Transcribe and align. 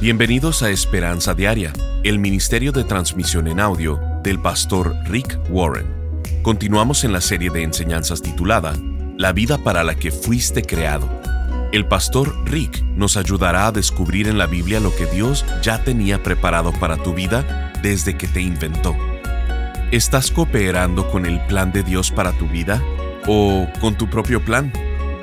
Bienvenidos 0.00 0.62
a 0.62 0.70
Esperanza 0.70 1.34
Diaria, 1.34 1.72
el 2.04 2.20
Ministerio 2.20 2.70
de 2.70 2.84
Transmisión 2.84 3.48
en 3.48 3.58
Audio 3.58 4.00
del 4.22 4.40
pastor 4.40 4.94
Rick 5.06 5.40
Warren. 5.50 5.88
Continuamos 6.42 7.02
en 7.02 7.12
la 7.12 7.20
serie 7.20 7.50
de 7.50 7.64
enseñanzas 7.64 8.22
titulada 8.22 8.74
La 9.16 9.32
vida 9.32 9.58
para 9.58 9.82
la 9.82 9.96
que 9.96 10.12
fuiste 10.12 10.62
creado. 10.62 11.10
El 11.72 11.84
pastor 11.84 12.32
Rick 12.48 12.80
nos 12.94 13.16
ayudará 13.16 13.66
a 13.66 13.72
descubrir 13.72 14.28
en 14.28 14.38
la 14.38 14.46
Biblia 14.46 14.78
lo 14.78 14.94
que 14.94 15.06
Dios 15.06 15.44
ya 15.62 15.82
tenía 15.82 16.22
preparado 16.22 16.72
para 16.74 16.96
tu 16.96 17.12
vida 17.12 17.72
desde 17.82 18.16
que 18.16 18.28
te 18.28 18.40
inventó. 18.40 18.96
¿Estás 19.90 20.30
cooperando 20.30 21.10
con 21.10 21.26
el 21.26 21.44
plan 21.46 21.72
de 21.72 21.82
Dios 21.82 22.12
para 22.12 22.30
tu 22.38 22.46
vida 22.46 22.80
o 23.26 23.66
con 23.80 23.98
tu 23.98 24.08
propio 24.08 24.44
plan? 24.44 24.72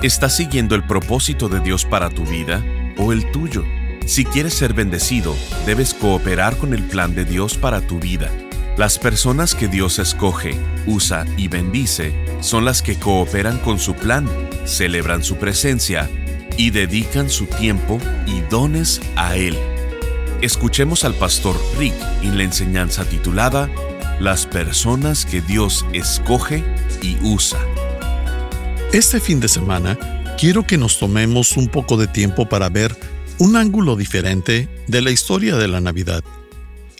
¿Estás 0.03 0.35
siguiendo 0.35 0.75
el 0.75 0.83
propósito 0.83 1.47
de 1.47 1.61
Dios 1.61 1.85
para 1.85 2.09
tu 2.09 2.25
vida 2.25 2.61
o 2.97 3.13
el 3.13 3.31
tuyo? 3.31 3.63
Si 4.05 4.23
quieres 4.23 4.53
ser 4.53 4.73
bendecido, 4.73 5.35
debes 5.65 5.95
cooperar 5.95 6.57
con 6.57 6.75
el 6.75 6.83
plan 6.83 7.15
de 7.15 7.25
Dios 7.25 7.57
para 7.57 7.81
tu 7.81 7.99
vida. 7.99 8.31
Las 8.77 8.99
personas 8.99 9.55
que 9.55 9.67
Dios 9.67 9.97
escoge, 9.97 10.55
usa 10.85 11.25
y 11.37 11.47
bendice 11.47 12.13
son 12.39 12.65
las 12.65 12.83
que 12.83 12.99
cooperan 12.99 13.57
con 13.57 13.79
su 13.79 13.95
plan, 13.95 14.29
celebran 14.65 15.23
su 15.23 15.37
presencia 15.37 16.07
y 16.55 16.69
dedican 16.69 17.31
su 17.31 17.47
tiempo 17.47 17.97
y 18.27 18.41
dones 18.41 19.01
a 19.15 19.37
Él. 19.37 19.57
Escuchemos 20.41 21.03
al 21.03 21.15
pastor 21.15 21.59
Rick 21.79 21.95
en 22.21 22.37
la 22.37 22.43
enseñanza 22.43 23.05
titulada 23.05 23.71
Las 24.19 24.45
personas 24.45 25.25
que 25.25 25.41
Dios 25.41 25.83
escoge 25.93 26.63
y 27.01 27.17
usa. 27.23 27.59
Este 28.93 29.19
fin 29.19 29.39
de 29.39 29.47
semana 29.47 29.97
quiero 30.37 30.63
que 30.63 30.77
nos 30.77 30.99
tomemos 30.99 31.57
un 31.57 31.69
poco 31.69 31.97
de 31.97 32.07
tiempo 32.07 32.47
para 32.47 32.69
ver 32.69 32.95
un 33.37 33.57
ángulo 33.57 33.95
diferente 33.95 34.69
de 34.87 35.01
la 35.01 35.11
historia 35.11 35.57
de 35.57 35.67
la 35.67 35.81
Navidad. 35.81 36.23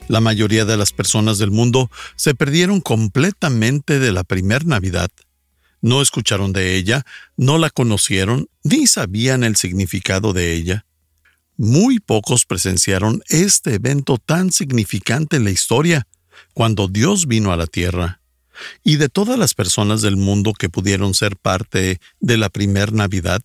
La 0.07 0.19
mayoría 0.19 0.65
de 0.65 0.77
las 0.77 0.91
personas 0.91 1.37
del 1.37 1.49
mundo 1.49 1.89
se 2.15 2.35
perdieron 2.35 2.81
completamente 2.81 3.99
de 3.99 4.11
la 4.11 4.23
primer 4.23 4.65
Navidad. 4.65 5.09
No 5.81 6.01
escucharon 6.01 6.51
de 6.51 6.75
ella, 6.75 7.05
no 7.37 7.57
la 7.57 7.69
conocieron, 7.69 8.49
ni 8.63 8.85
sabían 8.85 9.43
el 9.43 9.55
significado 9.55 10.33
de 10.33 10.53
ella. 10.53 10.85
Muy 11.57 11.99
pocos 11.99 12.45
presenciaron 12.45 13.21
este 13.29 13.75
evento 13.75 14.17
tan 14.17 14.51
significante 14.51 15.37
en 15.37 15.45
la 15.45 15.51
historia, 15.51 16.05
cuando 16.53 16.87
Dios 16.87 17.27
vino 17.27 17.53
a 17.53 17.57
la 17.57 17.67
tierra. 17.67 18.19
Y 18.83 18.97
de 18.97 19.09
todas 19.09 19.39
las 19.39 19.53
personas 19.53 20.01
del 20.01 20.17
mundo 20.17 20.53
que 20.53 20.69
pudieron 20.69 21.13
ser 21.13 21.37
parte 21.37 21.99
de 22.19 22.37
la 22.37 22.49
primer 22.49 22.91
Navidad, 22.93 23.41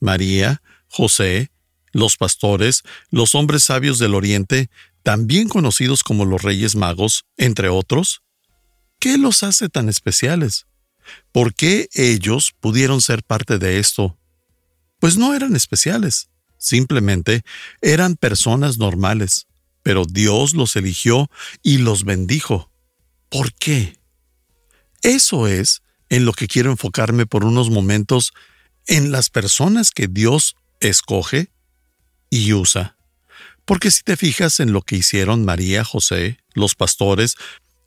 María, 0.00 0.62
José, 0.88 1.51
los 1.92 2.16
pastores, 2.16 2.82
los 3.10 3.34
hombres 3.34 3.64
sabios 3.64 3.98
del 3.98 4.14
Oriente, 4.14 4.70
también 5.02 5.48
conocidos 5.48 6.02
como 6.02 6.24
los 6.24 6.42
Reyes 6.42 6.74
Magos, 6.74 7.24
entre 7.36 7.68
otros? 7.68 8.22
¿Qué 8.98 9.18
los 9.18 9.42
hace 9.42 9.68
tan 9.68 9.88
especiales? 9.88 10.66
¿Por 11.32 11.54
qué 11.54 11.88
ellos 11.94 12.52
pudieron 12.60 13.00
ser 13.00 13.22
parte 13.22 13.58
de 13.58 13.78
esto? 13.78 14.18
Pues 15.00 15.16
no 15.16 15.34
eran 15.34 15.56
especiales, 15.56 16.28
simplemente 16.58 17.42
eran 17.80 18.16
personas 18.16 18.78
normales, 18.78 19.46
pero 19.82 20.04
Dios 20.04 20.54
los 20.54 20.76
eligió 20.76 21.28
y 21.62 21.78
los 21.78 22.04
bendijo. 22.04 22.70
¿Por 23.28 23.52
qué? 23.54 23.98
Eso 25.02 25.48
es 25.48 25.82
en 26.08 26.24
lo 26.24 26.32
que 26.32 26.46
quiero 26.46 26.70
enfocarme 26.70 27.26
por 27.26 27.44
unos 27.44 27.70
momentos 27.70 28.32
en 28.86 29.10
las 29.10 29.30
personas 29.30 29.90
que 29.90 30.06
Dios 30.06 30.54
escoge 30.80 31.51
y 32.32 32.54
usa. 32.54 32.96
Porque 33.66 33.90
si 33.90 34.02
te 34.02 34.16
fijas 34.16 34.58
en 34.58 34.72
lo 34.72 34.80
que 34.80 34.96
hicieron 34.96 35.44
María, 35.44 35.84
José, 35.84 36.38
los 36.54 36.74
pastores, 36.74 37.36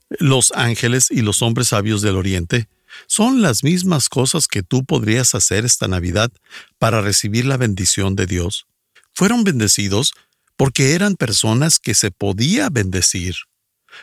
los 0.08 0.52
ángeles 0.52 1.10
y 1.10 1.22
los 1.22 1.42
hombres 1.42 1.68
sabios 1.68 2.00
del 2.00 2.14
Oriente, 2.14 2.68
son 3.08 3.42
las 3.42 3.64
mismas 3.64 4.08
cosas 4.08 4.46
que 4.46 4.62
tú 4.62 4.84
podrías 4.84 5.34
hacer 5.34 5.64
esta 5.64 5.88
Navidad 5.88 6.30
para 6.78 7.00
recibir 7.00 7.44
la 7.44 7.56
bendición 7.56 8.14
de 8.14 8.26
Dios. 8.26 8.66
Fueron 9.12 9.42
bendecidos 9.42 10.12
porque 10.56 10.94
eran 10.94 11.16
personas 11.16 11.80
que 11.80 11.94
se 11.94 12.12
podía 12.12 12.70
bendecir. 12.70 13.34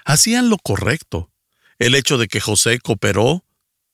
Hacían 0.03 0.49
lo 0.49 0.57
correcto. 0.57 1.31
El 1.79 1.95
hecho 1.95 2.17
de 2.17 2.27
que 2.27 2.41
José 2.41 2.79
cooperó, 2.79 3.45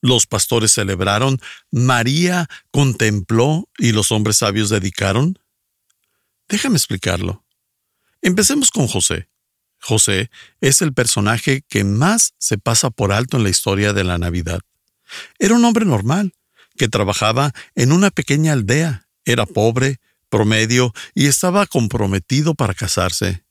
los 0.02 0.26
pastores 0.26 0.72
celebraron, 0.72 1.40
María 1.70 2.48
contempló 2.72 3.68
y 3.78 3.92
los 3.92 4.10
hombres 4.10 4.38
sabios 4.38 4.68
dedicaron, 4.68 5.38
Déjame 6.50 6.76
explicarlo. 6.76 7.44
Empecemos 8.20 8.70
con 8.70 8.88
José. 8.88 9.28
José 9.80 10.30
es 10.60 10.82
el 10.82 10.92
personaje 10.92 11.62
que 11.68 11.84
más 11.84 12.34
se 12.38 12.58
pasa 12.58 12.90
por 12.90 13.12
alto 13.12 13.36
en 13.36 13.44
la 13.44 13.50
historia 13.50 13.92
de 13.92 14.04
la 14.04 14.18
Navidad. 14.18 14.60
Era 15.38 15.54
un 15.54 15.64
hombre 15.64 15.86
normal, 15.86 16.34
que 16.76 16.88
trabajaba 16.88 17.52
en 17.76 17.92
una 17.92 18.10
pequeña 18.10 18.52
aldea, 18.52 19.08
era 19.24 19.46
pobre, 19.46 20.00
promedio 20.28 20.92
y 21.14 21.28
estaba 21.28 21.66
comprometido 21.66 22.54
para 22.54 22.74
casarse. 22.74 23.44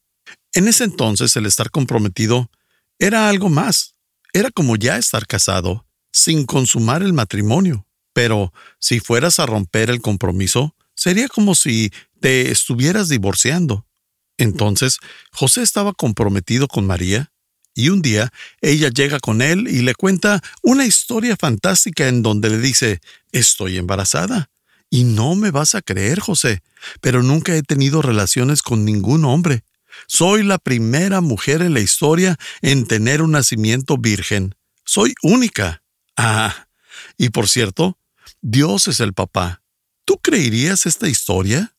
En 0.54 0.68
ese 0.68 0.84
entonces 0.84 1.36
el 1.36 1.46
estar 1.46 1.72
comprometido 1.72 2.52
era 3.00 3.30
algo 3.30 3.50
más, 3.50 3.96
era 4.34 4.52
como 4.52 4.76
ya 4.76 4.98
estar 4.98 5.26
casado, 5.26 5.86
sin 6.12 6.46
consumar 6.46 7.02
el 7.02 7.14
matrimonio. 7.14 7.88
Pero 8.14 8.52
si 8.80 9.00
fueras 9.00 9.40
a 9.40 9.46
romper 9.46 9.90
el 9.90 10.02
compromiso, 10.02 10.76
sería 11.00 11.30
como 11.30 11.56
si 11.56 11.92
te 12.20 12.52
estuvieras 12.52 13.08
divorciando. 13.08 13.86
Entonces, 14.38 15.00
José 15.32 15.62
estaba 15.62 15.94
comprometido 15.94 16.68
con 16.68 16.86
María, 16.86 17.32
y 17.74 17.88
un 17.88 18.02
día 18.02 18.34
ella 18.60 18.90
llega 18.90 19.20
con 19.22 19.42
él 19.42 19.70
y 19.70 19.82
le 19.82 19.96
cuenta 19.96 20.42
una 20.62 20.86
historia 20.86 21.38
fantástica 21.40 22.10
en 22.10 22.22
donde 22.22 22.50
le 22.50 22.58
dice, 22.58 23.00
estoy 23.32 23.78
embarazada. 23.78 24.50
Y 24.90 25.06
no 25.06 25.36
me 25.36 25.52
vas 25.52 25.76
a 25.76 25.82
creer, 25.82 26.20
José, 26.20 26.62
pero 27.00 27.24
nunca 27.24 27.56
he 27.56 27.64
tenido 27.64 28.02
relaciones 28.02 28.62
con 28.62 28.84
ningún 28.84 29.24
hombre. 29.24 29.64
Soy 30.08 30.44
la 30.44 30.58
primera 30.58 31.22
mujer 31.22 31.62
en 31.62 31.74
la 31.74 31.80
historia 31.80 32.38
en 32.62 32.86
tener 32.86 33.22
un 33.22 33.32
nacimiento 33.32 33.98
virgen. 33.98 34.56
Soy 34.84 35.14
única. 35.22 35.82
Ah, 36.18 36.68
y 37.18 37.30
por 37.30 37.48
cierto, 37.48 37.98
Dios 38.42 38.90
es 38.90 39.00
el 39.00 39.14
papá. 39.14 39.62
¿Tú 40.10 40.18
creerías 40.18 40.88
esta 40.88 41.08
historia? 41.08 41.76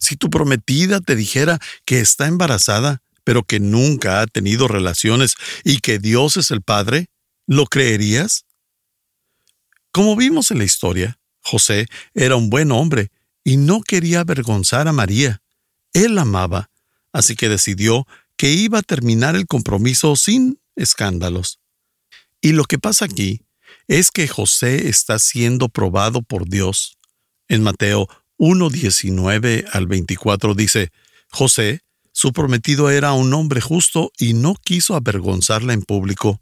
Si 0.00 0.16
tu 0.16 0.28
prometida 0.28 1.00
te 1.00 1.14
dijera 1.14 1.60
que 1.84 2.00
está 2.00 2.26
embarazada, 2.26 3.00
pero 3.22 3.44
que 3.44 3.60
nunca 3.60 4.20
ha 4.20 4.26
tenido 4.26 4.66
relaciones 4.66 5.36
y 5.62 5.78
que 5.78 6.00
Dios 6.00 6.36
es 6.36 6.50
el 6.50 6.62
Padre, 6.62 7.10
¿lo 7.46 7.66
creerías? 7.66 8.44
Como 9.92 10.16
vimos 10.16 10.50
en 10.50 10.58
la 10.58 10.64
historia, 10.64 11.20
José 11.42 11.86
era 12.12 12.34
un 12.34 12.50
buen 12.50 12.72
hombre 12.72 13.12
y 13.44 13.56
no 13.56 13.82
quería 13.82 14.22
avergonzar 14.22 14.88
a 14.88 14.92
María. 14.92 15.40
Él 15.92 16.18
amaba, 16.18 16.70
así 17.12 17.36
que 17.36 17.48
decidió 17.48 18.04
que 18.36 18.50
iba 18.50 18.80
a 18.80 18.82
terminar 18.82 19.36
el 19.36 19.46
compromiso 19.46 20.16
sin 20.16 20.58
escándalos. 20.74 21.60
Y 22.40 22.50
lo 22.50 22.64
que 22.64 22.80
pasa 22.80 23.04
aquí 23.04 23.42
es 23.86 24.10
que 24.10 24.26
José 24.26 24.88
está 24.88 25.20
siendo 25.20 25.68
probado 25.68 26.20
por 26.20 26.48
Dios. 26.48 26.98
En 27.48 27.62
Mateo 27.62 28.08
1.19 28.38 29.66
al 29.72 29.86
24 29.86 30.54
dice, 30.54 30.90
José, 31.30 31.80
su 32.12 32.32
prometido 32.32 32.90
era 32.90 33.12
un 33.12 33.34
hombre 33.34 33.60
justo 33.60 34.12
y 34.18 34.34
no 34.34 34.54
quiso 34.54 34.94
avergonzarla 34.94 35.72
en 35.72 35.82
público. 35.82 36.40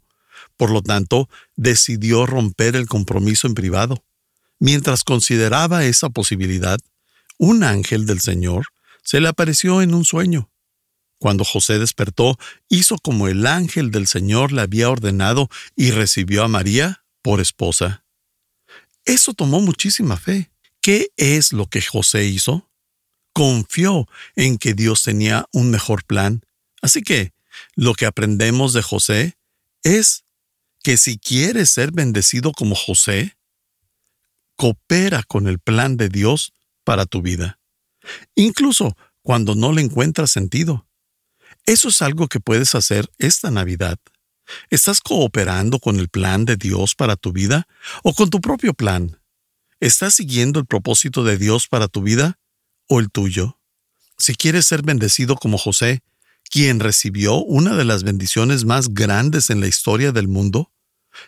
Por 0.55 0.71
lo 0.71 0.81
tanto, 0.81 1.29
decidió 1.55 2.25
romper 2.25 2.75
el 2.75 2.87
compromiso 2.87 3.47
en 3.47 3.55
privado. 3.55 4.03
Mientras 4.59 5.03
consideraba 5.03 5.83
esa 5.85 6.09
posibilidad, 6.09 6.79
un 7.37 7.63
ángel 7.63 8.05
del 8.05 8.21
Señor 8.21 8.67
se 9.03 9.19
le 9.19 9.27
apareció 9.27 9.81
en 9.81 9.93
un 9.93 10.05
sueño. 10.05 10.49
Cuando 11.17 11.43
José 11.43 11.79
despertó, 11.79 12.37
hizo 12.69 12.97
como 12.97 13.27
el 13.27 13.47
ángel 13.47 13.91
del 13.91 14.07
Señor 14.07 14.51
le 14.51 14.61
había 14.61 14.89
ordenado 14.89 15.49
y 15.75 15.91
recibió 15.91 16.43
a 16.43 16.47
María 16.47 17.03
por 17.21 17.39
esposa. 17.39 18.05
Eso 19.05 19.33
tomó 19.33 19.59
muchísima 19.59 20.17
fe. 20.17 20.52
¿Qué 20.83 21.13
es 21.15 21.53
lo 21.53 21.67
que 21.67 21.81
José 21.81 22.25
hizo? 22.25 22.69
Confió 23.31 24.05
en 24.35 24.57
que 24.57 24.73
Dios 24.73 25.01
tenía 25.01 25.47
un 25.53 25.71
mejor 25.71 26.03
plan. 26.03 26.41
Así 26.81 27.01
que 27.03 27.31
lo 27.75 27.93
que 27.93 28.05
aprendemos 28.05 28.73
de 28.73 28.81
José 28.81 29.37
es 29.83 30.25
que 30.83 30.97
si 30.97 31.17
quieres 31.17 31.69
ser 31.69 31.93
bendecido 31.93 32.51
como 32.51 32.75
José, 32.75 33.37
coopera 34.57 35.23
con 35.23 35.47
el 35.47 35.57
plan 35.57 35.95
de 35.95 36.09
Dios 36.09 36.51
para 36.83 37.05
tu 37.05 37.21
vida, 37.21 37.61
incluso 38.35 38.97
cuando 39.21 39.55
no 39.55 39.71
le 39.71 39.81
encuentras 39.81 40.31
sentido. 40.31 40.85
Eso 41.65 41.87
es 41.87 42.01
algo 42.01 42.27
que 42.27 42.41
puedes 42.41 42.75
hacer 42.75 43.09
esta 43.19 43.51
Navidad. 43.51 43.99
¿Estás 44.69 44.99
cooperando 44.99 45.79
con 45.79 45.97
el 45.97 46.09
plan 46.09 46.43
de 46.43 46.57
Dios 46.57 46.93
para 46.93 47.15
tu 47.15 47.31
vida 47.31 47.69
o 48.03 48.13
con 48.13 48.29
tu 48.29 48.41
propio 48.41 48.73
plan? 48.73 49.22
¿Estás 49.83 50.13
siguiendo 50.13 50.61
el 50.61 50.65
propósito 50.65 51.25
de 51.25 51.37
Dios 51.37 51.67
para 51.67 51.89
tu 51.89 52.01
vida 52.01 52.39
o 52.87 53.01
el 53.01 53.11
tuyo? 53.11 53.59
Si 54.17 54.33
quieres 54.33 54.65
ser 54.65 54.81
bendecido 54.81 55.35
como 55.35 55.57
José, 55.57 56.03
quien 56.49 56.79
recibió 56.79 57.43
una 57.43 57.75
de 57.75 57.83
las 57.83 58.03
bendiciones 58.03 58.63
más 58.63 58.93
grandes 58.93 59.49
en 59.49 59.59
la 59.59 59.67
historia 59.67 60.13
del 60.13 60.29
mundo, 60.29 60.71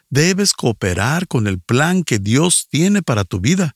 debes 0.10 0.54
cooperar 0.54 1.28
con 1.28 1.48
el 1.48 1.60
plan 1.60 2.06
que 2.06 2.18
Dios 2.18 2.70
tiene 2.70 3.02
para 3.02 3.26
tu 3.26 3.42
vida, 3.42 3.76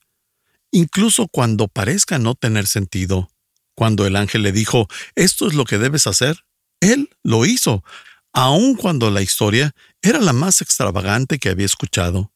incluso 0.70 1.28
cuando 1.28 1.68
parezca 1.68 2.18
no 2.18 2.34
tener 2.34 2.66
sentido. 2.66 3.30
Cuando 3.74 4.06
el 4.06 4.16
ángel 4.16 4.44
le 4.44 4.52
dijo, 4.52 4.88
esto 5.14 5.46
es 5.46 5.52
lo 5.52 5.66
que 5.66 5.76
debes 5.76 6.06
hacer, 6.06 6.46
él 6.80 7.10
lo 7.22 7.44
hizo, 7.44 7.84
aun 8.32 8.76
cuando 8.76 9.10
la 9.10 9.20
historia 9.20 9.74
era 10.00 10.20
la 10.20 10.32
más 10.32 10.62
extravagante 10.62 11.38
que 11.38 11.50
había 11.50 11.66
escuchado. 11.66 12.32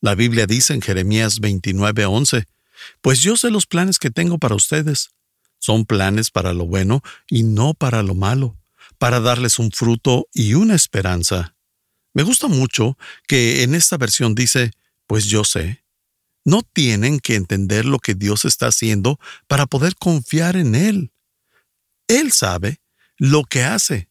La 0.00 0.14
Biblia 0.14 0.46
dice 0.46 0.74
en 0.74 0.80
Jeremías 0.80 1.40
29:11, 1.40 2.46
Pues 3.00 3.20
yo 3.20 3.36
sé 3.36 3.50
los 3.50 3.66
planes 3.66 3.98
que 3.98 4.10
tengo 4.10 4.38
para 4.38 4.54
ustedes. 4.54 5.10
Son 5.58 5.84
planes 5.84 6.30
para 6.30 6.52
lo 6.52 6.66
bueno 6.66 7.02
y 7.28 7.42
no 7.42 7.74
para 7.74 8.02
lo 8.02 8.14
malo, 8.14 8.56
para 8.98 9.18
darles 9.18 9.58
un 9.58 9.72
fruto 9.72 10.28
y 10.32 10.54
una 10.54 10.76
esperanza. 10.76 11.56
Me 12.14 12.22
gusta 12.22 12.46
mucho 12.46 12.96
que 13.26 13.64
en 13.64 13.74
esta 13.74 13.96
versión 13.96 14.34
dice, 14.34 14.70
Pues 15.06 15.24
yo 15.26 15.44
sé. 15.44 15.82
No 16.44 16.62
tienen 16.62 17.18
que 17.18 17.34
entender 17.34 17.84
lo 17.84 17.98
que 17.98 18.14
Dios 18.14 18.44
está 18.44 18.68
haciendo 18.68 19.18
para 19.48 19.66
poder 19.66 19.96
confiar 19.96 20.56
en 20.56 20.74
Él. 20.74 21.12
Él 22.06 22.32
sabe 22.32 22.80
lo 23.16 23.44
que 23.44 23.64
hace. 23.64 24.08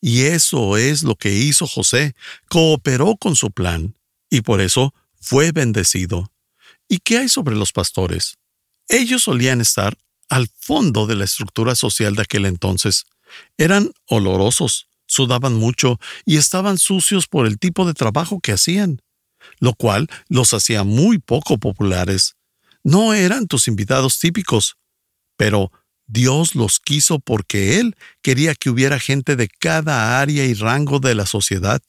Y 0.00 0.22
eso 0.22 0.76
es 0.76 1.02
lo 1.02 1.14
que 1.16 1.32
hizo 1.32 1.66
José. 1.66 2.14
Cooperó 2.48 3.16
con 3.16 3.36
su 3.36 3.50
plan. 3.50 3.94
Y 4.30 4.40
por 4.40 4.60
eso 4.60 4.94
fue 5.26 5.50
bendecido. 5.50 6.32
¿Y 6.88 6.98
qué 6.98 7.18
hay 7.18 7.28
sobre 7.28 7.56
los 7.56 7.72
pastores? 7.72 8.38
Ellos 8.88 9.24
solían 9.24 9.60
estar 9.60 9.98
al 10.28 10.48
fondo 10.48 11.08
de 11.08 11.16
la 11.16 11.24
estructura 11.24 11.74
social 11.74 12.14
de 12.14 12.22
aquel 12.22 12.46
entonces. 12.46 13.06
Eran 13.58 13.90
olorosos, 14.06 14.88
sudaban 15.06 15.54
mucho 15.54 15.98
y 16.24 16.36
estaban 16.36 16.78
sucios 16.78 17.26
por 17.26 17.48
el 17.48 17.58
tipo 17.58 17.84
de 17.86 17.94
trabajo 17.94 18.38
que 18.40 18.52
hacían, 18.52 19.02
lo 19.58 19.74
cual 19.74 20.06
los 20.28 20.54
hacía 20.54 20.84
muy 20.84 21.18
poco 21.18 21.58
populares. 21.58 22.36
No 22.84 23.12
eran 23.12 23.48
tus 23.48 23.66
invitados 23.66 24.20
típicos, 24.20 24.76
pero 25.36 25.72
Dios 26.06 26.54
los 26.54 26.78
quiso 26.78 27.18
porque 27.18 27.80
Él 27.80 27.96
quería 28.22 28.54
que 28.54 28.70
hubiera 28.70 29.00
gente 29.00 29.34
de 29.34 29.48
cada 29.48 30.20
área 30.20 30.44
y 30.44 30.54
rango 30.54 31.00
de 31.00 31.16
la 31.16 31.26
sociedad. 31.26 31.82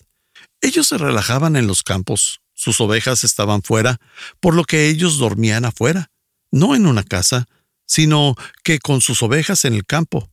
Ellos 0.59 0.87
se 0.87 0.97
relajaban 0.97 1.55
en 1.55 1.67
los 1.67 1.83
campos, 1.83 2.41
sus 2.57 2.81
ovejas 2.81 3.23
estaban 3.23 3.61
fuera, 3.61 3.99
por 4.39 4.55
lo 4.55 4.63
que 4.63 4.89
ellos 4.89 5.19
dormían 5.19 5.63
afuera, 5.63 6.09
no 6.49 6.75
en 6.75 6.87
una 6.87 7.03
casa, 7.03 7.47
sino 7.85 8.35
que 8.63 8.79
con 8.79 8.99
sus 8.99 9.21
ovejas 9.21 9.63
en 9.63 9.75
el 9.75 9.85
campo. 9.85 10.27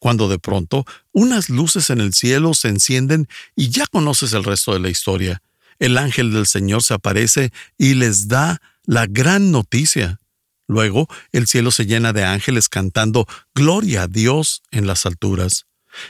Cuando 0.00 0.28
de 0.28 0.40
pronto 0.40 0.84
unas 1.12 1.48
luces 1.48 1.90
en 1.90 2.00
el 2.00 2.14
cielo 2.14 2.52
se 2.54 2.68
encienden 2.68 3.28
y 3.54 3.70
ya 3.70 3.86
conoces 3.86 4.32
el 4.32 4.42
resto 4.42 4.72
de 4.72 4.80
la 4.80 4.90
historia. 4.90 5.40
El 5.78 5.98
ángel 5.98 6.32
del 6.32 6.48
Señor 6.48 6.82
se 6.82 6.94
aparece 6.94 7.52
y 7.78 7.94
les 7.94 8.26
da 8.26 8.60
la 8.84 9.06
gran 9.06 9.52
noticia. 9.52 10.18
Luego 10.66 11.08
el 11.30 11.46
cielo 11.46 11.70
se 11.70 11.86
llena 11.86 12.12
de 12.12 12.24
ángeles 12.24 12.68
cantando 12.68 13.26
Gloria 13.54 14.02
a 14.02 14.08
Dios 14.08 14.62
en 14.72 14.88
las 14.88 15.06
alturas. 15.06 15.66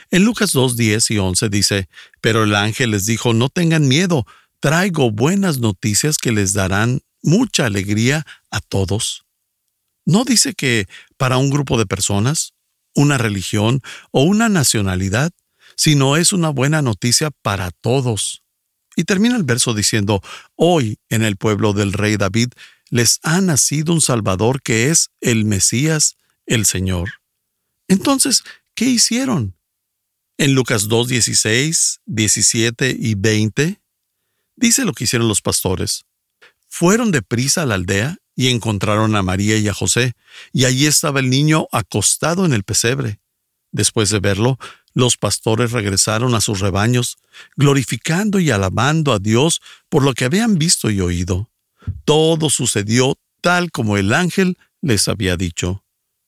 En 0.09 0.23
Lucas 0.23 0.51
2, 0.51 0.77
10 0.77 1.11
y 1.11 1.19
11 1.19 1.49
dice, 1.49 1.89
Pero 2.21 2.43
el 2.43 2.55
ángel 2.55 2.91
les 2.91 3.05
dijo, 3.05 3.33
No 3.33 3.49
tengan 3.49 3.87
miedo, 3.87 4.25
traigo 4.59 5.11
buenas 5.11 5.59
noticias 5.59 6.17
que 6.17 6.31
les 6.31 6.53
darán 6.53 7.01
mucha 7.21 7.65
alegría 7.65 8.25
a 8.49 8.59
todos. 8.59 9.25
No 10.05 10.23
dice 10.23 10.53
que 10.53 10.87
para 11.17 11.37
un 11.37 11.49
grupo 11.49 11.77
de 11.77 11.85
personas, 11.85 12.53
una 12.95 13.17
religión 13.17 13.81
o 14.11 14.23
una 14.23 14.49
nacionalidad, 14.49 15.31
sino 15.75 16.17
es 16.17 16.33
una 16.33 16.49
buena 16.49 16.81
noticia 16.81 17.31
para 17.31 17.71
todos. 17.71 18.43
Y 18.95 19.03
termina 19.03 19.35
el 19.35 19.43
verso 19.43 19.73
diciendo, 19.73 20.21
Hoy 20.55 20.97
en 21.09 21.23
el 21.23 21.37
pueblo 21.37 21.73
del 21.73 21.93
rey 21.93 22.17
David 22.17 22.49
les 22.89 23.19
ha 23.23 23.39
nacido 23.39 23.93
un 23.93 24.01
Salvador 24.01 24.61
que 24.61 24.89
es 24.89 25.11
el 25.21 25.45
Mesías, 25.45 26.17
el 26.45 26.65
Señor. 26.65 27.09
Entonces, 27.87 28.43
¿qué 28.75 28.85
hicieron? 28.85 29.55
En 30.37 30.53
Lucas 30.53 30.87
2, 30.87 31.07
16, 31.07 32.01
17 32.05 32.95
y 32.97 33.15
20, 33.15 33.79
Dice 34.59 34.83
lo 34.83 34.91
que 34.91 35.05
hicieron 35.05 35.29
los 35.29 35.41
pastores. 35.41 36.05
Fueron 36.67 37.11
deprisa 37.11 37.61
a 37.61 37.65
la 37.65 37.75
aldea 37.75 38.17
y 38.35 38.49
encontraron 38.49 39.15
a 39.15 39.23
María 39.23 39.57
y 39.57 39.69
a 39.69 39.73
José, 39.73 40.13
y 40.51 40.65
allí 40.65 40.85
estaba 40.85 41.21
el 41.21 41.29
niño 41.29 41.67
acostado 41.71 42.45
en 42.45 42.51
el 42.51 42.63
pesebre. 42.63 43.21
Después 43.71 44.09
de 44.09 44.19
verlo, 44.19 44.59
los 44.93 45.15
pastores 45.15 45.71
regresaron 45.71 46.35
a 46.35 46.41
sus 46.41 46.59
rebaños, 46.59 47.17
glorificando 47.55 48.37
y 48.39 48.51
alabando 48.51 49.13
a 49.13 49.19
Dios 49.19 49.61
por 49.87 50.03
lo 50.03 50.13
que 50.13 50.25
habían 50.25 50.57
visto 50.57 50.91
y 50.91 50.99
oído. 50.99 51.49
Todo 52.03 52.49
sucedió 52.49 53.17
tal 53.39 53.71
como 53.71 53.95
el 53.95 54.13
ángel 54.13 54.57
les 54.81 55.07
había 55.07 55.37
dicho. 55.37 55.85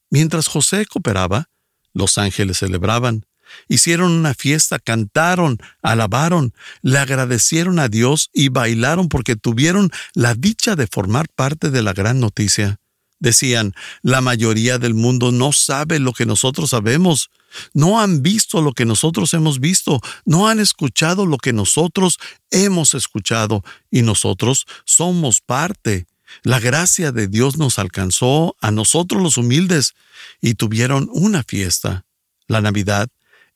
Mientras 0.09 0.47
José 0.47 0.85
cooperaba, 0.85 1.49
los 1.93 2.17
ángeles 2.17 2.59
celebraban. 2.59 3.25
Hicieron 3.67 4.11
una 4.11 4.33
fiesta, 4.33 4.79
cantaron, 4.79 5.57
alabaron, 5.81 6.53
le 6.81 6.99
agradecieron 6.99 7.79
a 7.79 7.87
Dios 7.87 8.29
y 8.33 8.49
bailaron 8.49 9.09
porque 9.09 9.35
tuvieron 9.35 9.91
la 10.13 10.35
dicha 10.35 10.75
de 10.75 10.87
formar 10.87 11.27
parte 11.29 11.71
de 11.71 11.81
la 11.81 11.93
gran 11.93 12.19
noticia. 12.19 12.79
Decían, 13.21 13.73
la 14.01 14.19
mayoría 14.19 14.79
del 14.79 14.95
mundo 14.95 15.31
no 15.31 15.51
sabe 15.51 15.99
lo 15.99 16.11
que 16.11 16.25
nosotros 16.25 16.71
sabemos, 16.71 17.29
no 17.71 18.01
han 18.01 18.23
visto 18.23 18.63
lo 18.63 18.73
que 18.73 18.83
nosotros 18.83 19.35
hemos 19.35 19.59
visto, 19.59 20.01
no 20.25 20.47
han 20.47 20.59
escuchado 20.59 21.27
lo 21.27 21.37
que 21.37 21.53
nosotros 21.53 22.17
hemos 22.49 22.95
escuchado, 22.95 23.63
y 23.91 24.01
nosotros 24.01 24.65
somos 24.85 25.39
parte. 25.39 26.07
La 26.41 26.59
gracia 26.59 27.11
de 27.11 27.27
Dios 27.27 27.57
nos 27.57 27.77
alcanzó 27.77 28.55
a 28.59 28.71
nosotros 28.71 29.21
los 29.21 29.37
humildes, 29.37 29.93
y 30.41 30.55
tuvieron 30.55 31.07
una 31.13 31.43
fiesta. 31.43 32.05
La 32.47 32.59
Navidad 32.59 33.07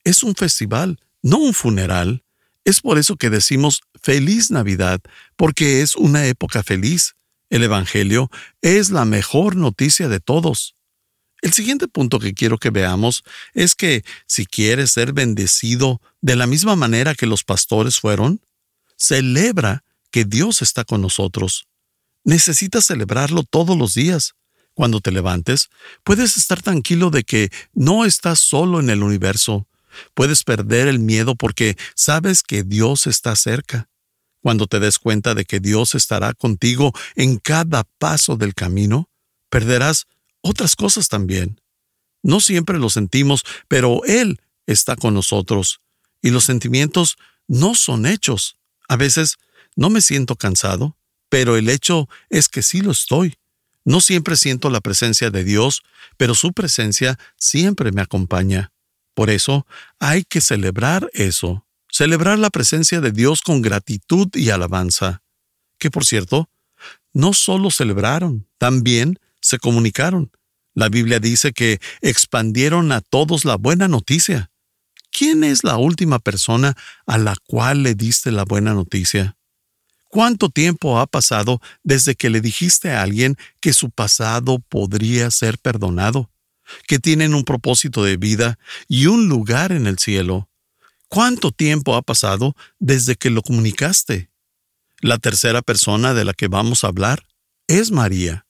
es 0.05 0.23
un 0.23 0.35
festival, 0.35 1.01
no 1.21 1.39
un 1.39 1.53
funeral. 1.53 2.23
Es 2.63 2.79
por 2.79 2.97
eso 2.97 3.17
que 3.17 3.29
decimos 3.29 3.81
feliz 4.01 4.49
Navidad, 4.51 5.01
porque 5.35 5.81
es 5.81 5.95
una 5.95 6.25
época 6.27 6.63
feliz. 6.63 7.15
El 7.49 7.63
Evangelio 7.63 8.31
es 8.61 8.89
la 8.89 9.03
mejor 9.05 9.55
noticia 9.55 10.07
de 10.07 10.19
todos. 10.19 10.75
El 11.41 11.53
siguiente 11.53 11.87
punto 11.87 12.19
que 12.19 12.33
quiero 12.33 12.57
que 12.57 12.69
veamos 12.71 13.23
es 13.53 13.75
que 13.75 14.03
si 14.25 14.45
quieres 14.45 14.91
ser 14.91 15.13
bendecido 15.13 16.01
de 16.21 16.35
la 16.35 16.47
misma 16.47 16.75
manera 16.75 17.13
que 17.13 17.27
los 17.27 17.43
pastores 17.43 17.99
fueron, 17.99 18.41
celebra 18.97 19.83
que 20.09 20.25
Dios 20.25 20.61
está 20.61 20.85
con 20.85 21.01
nosotros. 21.01 21.67
Necesitas 22.23 22.85
celebrarlo 22.85 23.43
todos 23.43 23.77
los 23.77 23.93
días. 23.93 24.33
Cuando 24.73 24.99
te 24.99 25.11
levantes, 25.11 25.69
puedes 26.03 26.35
estar 26.37 26.61
tranquilo 26.61 27.09
de 27.09 27.23
que 27.23 27.49
no 27.73 28.05
estás 28.05 28.39
solo 28.39 28.79
en 28.79 28.89
el 28.89 29.03
universo, 29.03 29.67
Puedes 30.13 30.43
perder 30.43 30.87
el 30.87 30.99
miedo 30.99 31.35
porque 31.35 31.77
sabes 31.95 32.43
que 32.43 32.63
Dios 32.63 33.07
está 33.07 33.35
cerca. 33.35 33.89
Cuando 34.41 34.67
te 34.67 34.79
des 34.79 34.99
cuenta 34.99 35.33
de 35.33 35.45
que 35.45 35.59
Dios 35.59 35.95
estará 35.95 36.33
contigo 36.33 36.93
en 37.15 37.37
cada 37.37 37.83
paso 37.97 38.37
del 38.37 38.53
camino, 38.53 39.09
perderás 39.49 40.05
otras 40.41 40.75
cosas 40.75 41.09
también. 41.09 41.59
No 42.21 42.39
siempre 42.39 42.77
lo 42.77 42.89
sentimos, 42.89 43.43
pero 43.67 44.03
Él 44.05 44.39
está 44.67 44.95
con 44.95 45.13
nosotros. 45.13 45.81
Y 46.21 46.29
los 46.29 46.43
sentimientos 46.43 47.17
no 47.47 47.75
son 47.75 48.05
hechos. 48.05 48.57
A 48.87 48.95
veces 48.95 49.37
no 49.75 49.89
me 49.89 50.01
siento 50.01 50.35
cansado, 50.35 50.97
pero 51.29 51.57
el 51.57 51.69
hecho 51.69 52.07
es 52.29 52.49
que 52.49 52.63
sí 52.63 52.81
lo 52.81 52.91
estoy. 52.91 53.35
No 53.83 54.01
siempre 54.01 54.35
siento 54.35 54.69
la 54.69 54.81
presencia 54.81 55.29
de 55.29 55.43
Dios, 55.43 55.83
pero 56.17 56.33
su 56.33 56.53
presencia 56.53 57.19
siempre 57.37 57.91
me 57.91 58.01
acompaña. 58.01 58.71
Por 59.15 59.31
eso 59.31 59.65
hay 59.97 60.23
que 60.23 60.41
celebrar 60.41 61.09
eso, 61.13 61.65
celebrar 61.89 62.37
la 62.37 62.51
presencia 62.51 63.01
de 63.01 63.11
Dios 63.11 63.41
con 63.41 63.61
gratitud 63.61 64.27
y 64.35 64.51
alabanza. 64.51 65.23
Que 65.79 65.89
por 65.89 66.05
cierto, 66.05 66.49
no 67.13 67.33
solo 67.33 67.71
celebraron, 67.71 68.47
también 68.59 69.17
se 69.41 69.57
comunicaron. 69.57 70.31
La 70.73 70.89
Biblia 70.89 71.19
dice 71.19 71.53
que 71.53 71.79
expandieron 72.01 72.91
a 72.91 72.99
todos 72.99 73.45
la 73.45 73.55
buena 73.55 73.87
noticia. 73.87 74.51
¿Quién 75.11 75.45
es 75.45 75.63
la 75.63 75.77
última 75.77 76.19
persona 76.19 76.75
a 77.05 77.17
la 77.17 77.37
cual 77.47 77.83
le 77.83 77.95
diste 77.95 78.33
la 78.33 78.43
buena 78.43 78.73
noticia? 78.73 79.37
¿Cuánto 80.09 80.49
tiempo 80.49 80.99
ha 80.99 81.07
pasado 81.07 81.61
desde 81.83 82.15
que 82.15 82.29
le 82.29 82.41
dijiste 82.41 82.91
a 82.91 83.01
alguien 83.01 83.37
que 83.61 83.71
su 83.71 83.91
pasado 83.91 84.59
podría 84.59 85.31
ser 85.31 85.57
perdonado? 85.57 86.29
Que 86.87 86.99
tienen 86.99 87.33
un 87.33 87.43
propósito 87.43 88.03
de 88.03 88.17
vida 88.17 88.59
y 88.87 89.07
un 89.07 89.27
lugar 89.27 89.71
en 89.71 89.87
el 89.87 89.99
cielo. 89.99 90.49
¿Cuánto 91.07 91.51
tiempo 91.51 91.95
ha 91.95 92.01
pasado 92.01 92.55
desde 92.79 93.15
que 93.15 93.29
lo 93.29 93.41
comunicaste? 93.41 94.29
La 94.99 95.17
tercera 95.17 95.61
persona 95.61 96.13
de 96.13 96.25
la 96.25 96.33
que 96.33 96.47
vamos 96.47 96.83
a 96.83 96.87
hablar 96.87 97.27
es 97.67 97.91
María. 97.91 98.45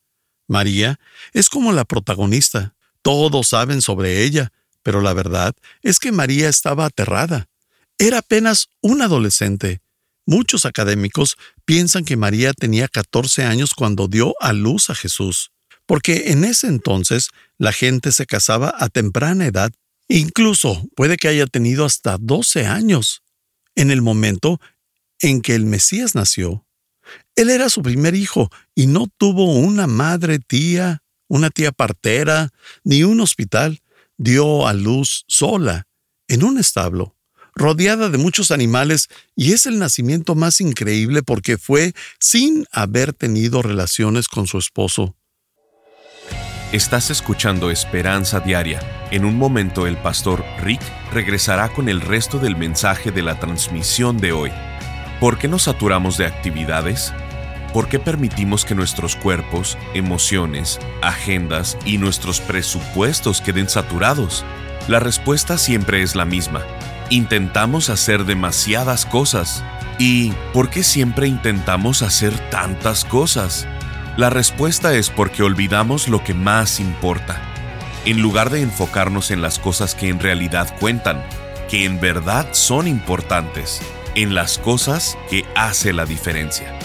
María 0.48 1.00
es 1.34 1.50
como 1.50 1.74
la 1.74 1.86
protagonista. 1.86 2.76
Todos 3.02 3.50
saben 3.50 3.82
sobre 3.82 4.24
ella, 4.24 4.52
pero 4.84 5.02
la 5.02 5.14
verdad 5.14 5.56
es 5.82 6.00
que 6.00 6.12
María 6.12 6.50
estaba 6.50 6.86
aterrada. 6.86 7.50
Era 7.98 8.20
apenas 8.20 8.70
un 8.82 9.02
adolescente. 9.02 9.82
Muchos 10.26 10.66
académicos 10.66 11.38
piensan 11.66 12.04
que 12.04 12.18
María 12.18 12.54
tenía 12.54 12.88
14 12.88 13.44
años 13.44 13.74
cuando 13.74 14.08
dio 14.08 14.34
a 14.40 14.54
luz 14.54 14.90
a 14.90 14.96
Jesús, 14.96 15.52
porque 15.86 16.32
en 16.32 16.44
ese 16.44 16.68
entonces 16.68 17.30
la 17.58 17.72
gente 17.72 18.12
se 18.12 18.26
casaba 18.26 18.74
a 18.78 18.90
temprana 18.90 19.46
edad. 19.46 19.72
Incluso 20.08 20.88
puede 20.96 21.18
que 21.18 21.28
haya 21.28 21.48
tenido 21.48 21.86
hasta 21.86 22.18
12 22.20 22.66
años, 22.66 23.24
en 23.76 23.92
el 23.92 24.02
momento 24.02 24.60
en 25.20 25.42
que 25.42 25.56
el 25.56 25.66
Mesías 25.66 26.16
nació. 26.16 26.66
Él 27.36 27.50
era 27.50 27.70
su 27.70 27.82
primer 27.82 28.16
hijo 28.16 28.50
y 28.74 28.88
no 28.88 29.08
tuvo 29.18 29.54
una 29.54 29.88
madre 29.88 30.40
tía, 30.40 31.04
una 31.28 31.50
tía 31.50 31.72
partera, 31.72 32.52
ni 32.84 33.04
un 33.04 33.22
hospital. 33.22 33.82
Dio 34.18 34.68
a 34.68 34.74
luz 34.74 35.26
sola, 35.28 35.88
en 36.28 36.44
un 36.44 36.58
establo, 36.58 37.16
rodeada 37.54 38.10
de 38.10 38.18
muchos 38.18 38.50
animales, 38.52 39.10
y 39.36 39.52
es 39.52 39.66
el 39.66 39.78
nacimiento 39.78 40.36
más 40.36 40.62
increíble 40.62 41.22
porque 41.22 41.58
fue 41.58 41.94
sin 42.20 42.66
haber 42.72 43.14
tenido 43.14 43.62
relaciones 43.62 44.28
con 44.28 44.48
su 44.48 44.58
esposo. 44.58 45.16
Estás 46.72 47.12
escuchando 47.12 47.70
Esperanza 47.70 48.40
Diaria. 48.40 48.80
En 49.12 49.24
un 49.24 49.38
momento 49.38 49.86
el 49.86 49.98
pastor 49.98 50.44
Rick 50.62 50.82
regresará 51.14 51.70
con 51.70 51.90
el 51.90 52.02
resto 52.02 52.40
del 52.40 52.56
mensaje 52.56 53.12
de 53.12 53.22
la 53.22 53.40
transmisión 53.40 54.18
de 54.18 54.32
hoy. 54.32 54.52
¿Por 55.20 55.38
qué 55.38 55.48
nos 55.48 55.64
saturamos 55.64 56.18
de 56.18 56.26
actividades? 56.26 57.14
¿Por 57.72 57.88
qué 57.88 58.00
permitimos 58.00 58.66
que 58.66 58.74
nuestros 58.74 59.16
cuerpos, 59.16 59.78
emociones, 59.94 60.80
agendas 61.04 61.78
y 61.86 62.00
nuestros 62.00 62.42
presupuestos 62.42 63.42
queden 63.42 63.70
saturados? 63.70 64.44
La 64.88 65.00
respuesta 65.00 65.60
siempre 65.60 66.02
es 66.02 66.16
la 66.16 66.26
misma. 66.26 66.64
Intentamos 67.12 67.92
hacer 67.92 68.26
demasiadas 68.26 69.06
cosas. 69.06 69.64
¿Y 70.00 70.32
por 70.52 70.72
qué 70.72 70.84
siempre 70.84 71.28
intentamos 71.28 72.02
hacer 72.02 72.34
tantas 72.50 73.06
cosas? 73.06 73.68
La 74.18 74.30
respuesta 74.30 74.94
es 74.94 75.10
porque 75.10 75.44
olvidamos 75.44 76.08
lo 76.08 76.24
que 76.24 76.34
más 76.34 76.80
importa. 76.80 77.42
En 78.06 78.22
lugar 78.22 78.50
de 78.50 78.62
enfocarnos 78.62 79.30
en 79.30 79.42
las 79.42 79.60
cosas 79.60 79.94
que 79.94 80.08
en 80.08 80.22
realidad 80.22 80.74
cuentan, 80.80 81.22
que 81.70 81.84
en 81.84 82.00
verdad 82.00 82.48
son 82.54 82.88
importantes, 82.88 83.82
en 84.16 84.34
las 84.34 84.58
cosas 84.58 85.18
que 85.30 85.44
hace 85.54 85.92
la 85.92 86.06
diferencia. 86.06 86.80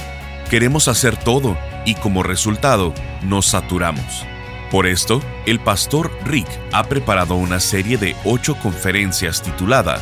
Queremos 0.51 0.89
hacer 0.89 1.17
todo 1.17 1.57
y 1.85 1.95
como 1.95 2.25
resultado 2.25 2.93
nos 3.23 3.47
saturamos. 3.47 4.27
Por 4.73 4.89
esto, 4.89 5.23
el 5.47 5.61
pastor 5.61 6.11
Rick 6.25 6.49
ha 6.73 6.83
preparado 6.89 7.37
una 7.37 7.61
serie 7.61 7.97
de 7.97 8.17
ocho 8.25 8.57
conferencias 8.57 9.41
titulada 9.41 10.01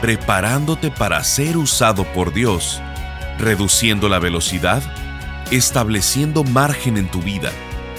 preparándote 0.00 0.90
para 0.90 1.22
ser 1.24 1.56
usado 1.56 2.04
por 2.04 2.32
Dios, 2.32 2.80
reduciendo 3.38 4.08
la 4.08 4.18
velocidad, 4.18 4.82
estableciendo 5.50 6.44
margen 6.44 6.96
en 6.96 7.10
tu 7.10 7.20
vida, 7.20 7.50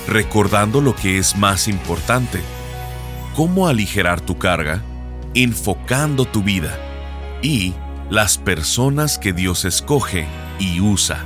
recordando 0.07 0.81
lo 0.81 0.95
que 0.95 1.17
es 1.17 1.35
más 1.35 1.67
importante, 1.67 2.41
cómo 3.35 3.67
aligerar 3.67 4.21
tu 4.21 4.37
carga, 4.37 4.81
enfocando 5.33 6.25
tu 6.25 6.43
vida 6.43 6.77
y 7.41 7.73
las 8.09 8.37
personas 8.37 9.17
que 9.17 9.33
Dios 9.33 9.65
escoge 9.65 10.27
y 10.59 10.79
usa. 10.81 11.23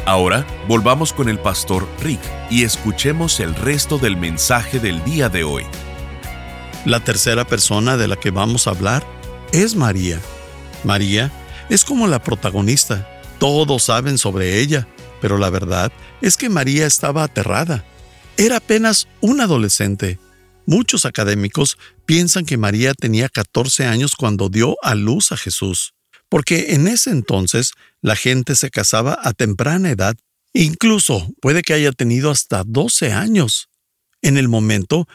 Ahora 0.06 0.46
volvamos 0.68 1.14
con 1.14 1.30
el 1.30 1.40
pastor 1.40 1.88
Rick 2.02 2.22
y 2.50 2.64
escuchemos 2.64 3.40
el 3.40 3.54
resto 3.54 3.98
del 3.98 4.18
mensaje 4.18 4.80
del 4.80 5.04
día 5.04 5.30
de 5.30 5.44
hoy. 5.44 5.66
La 6.88 7.03
tercera 7.03 7.46
persona 7.46 7.98
de 7.98 8.08
la 8.08 8.15
que 8.15 8.32
vamos 8.32 8.65
a 8.65 8.70
hablar 8.70 9.06
es 9.51 9.75
María. 9.75 10.22
María 10.86 11.34
es 11.70 11.84
como 11.84 12.08
la 12.08 12.24
protagonista. 12.24 13.22
Todos 13.39 13.84
saben 13.84 14.17
sobre 14.17 14.62
ella, 14.62 14.88
pero 15.20 15.38
la 15.38 15.50
verdad 15.50 15.91
es 16.22 16.38
que 16.38 16.48
María 16.48 16.88
estaba 16.88 17.24
aterrada. 17.24 17.84
Era 18.38 18.58
apenas 18.58 19.10
un 19.20 19.41
adolescente 19.41 20.17
Muchos 20.65 21.06
académicos 21.06 21.77
piensan 22.06 22.46
que 22.46 22.58
María 22.58 22.94
tenía 22.94 23.27
14 23.27 23.86
años 23.86 24.15
cuando 24.17 24.48
dio 24.48 24.77
a 24.82 24.96
luz 24.96 25.34
a 25.34 25.38
Jesús, 25.38 25.94
porque 26.27 26.74
en 26.74 26.88
ese 26.88 27.10
entonces 27.10 27.72
la 28.01 28.17
gente 28.17 28.53
se 28.56 28.70
casaba 28.70 29.17
a 29.22 29.32
temprana 29.32 29.91
edad, 29.91 30.17
incluso 30.53 31.34
puede 31.41 31.63
que 31.63 31.74
haya 31.74 31.94
tenido 31.94 32.32
hasta 32.32 32.65
12 32.65 33.13
años, 33.13 33.70
en 34.22 34.38
el 34.38 34.50
momento 34.50 35.08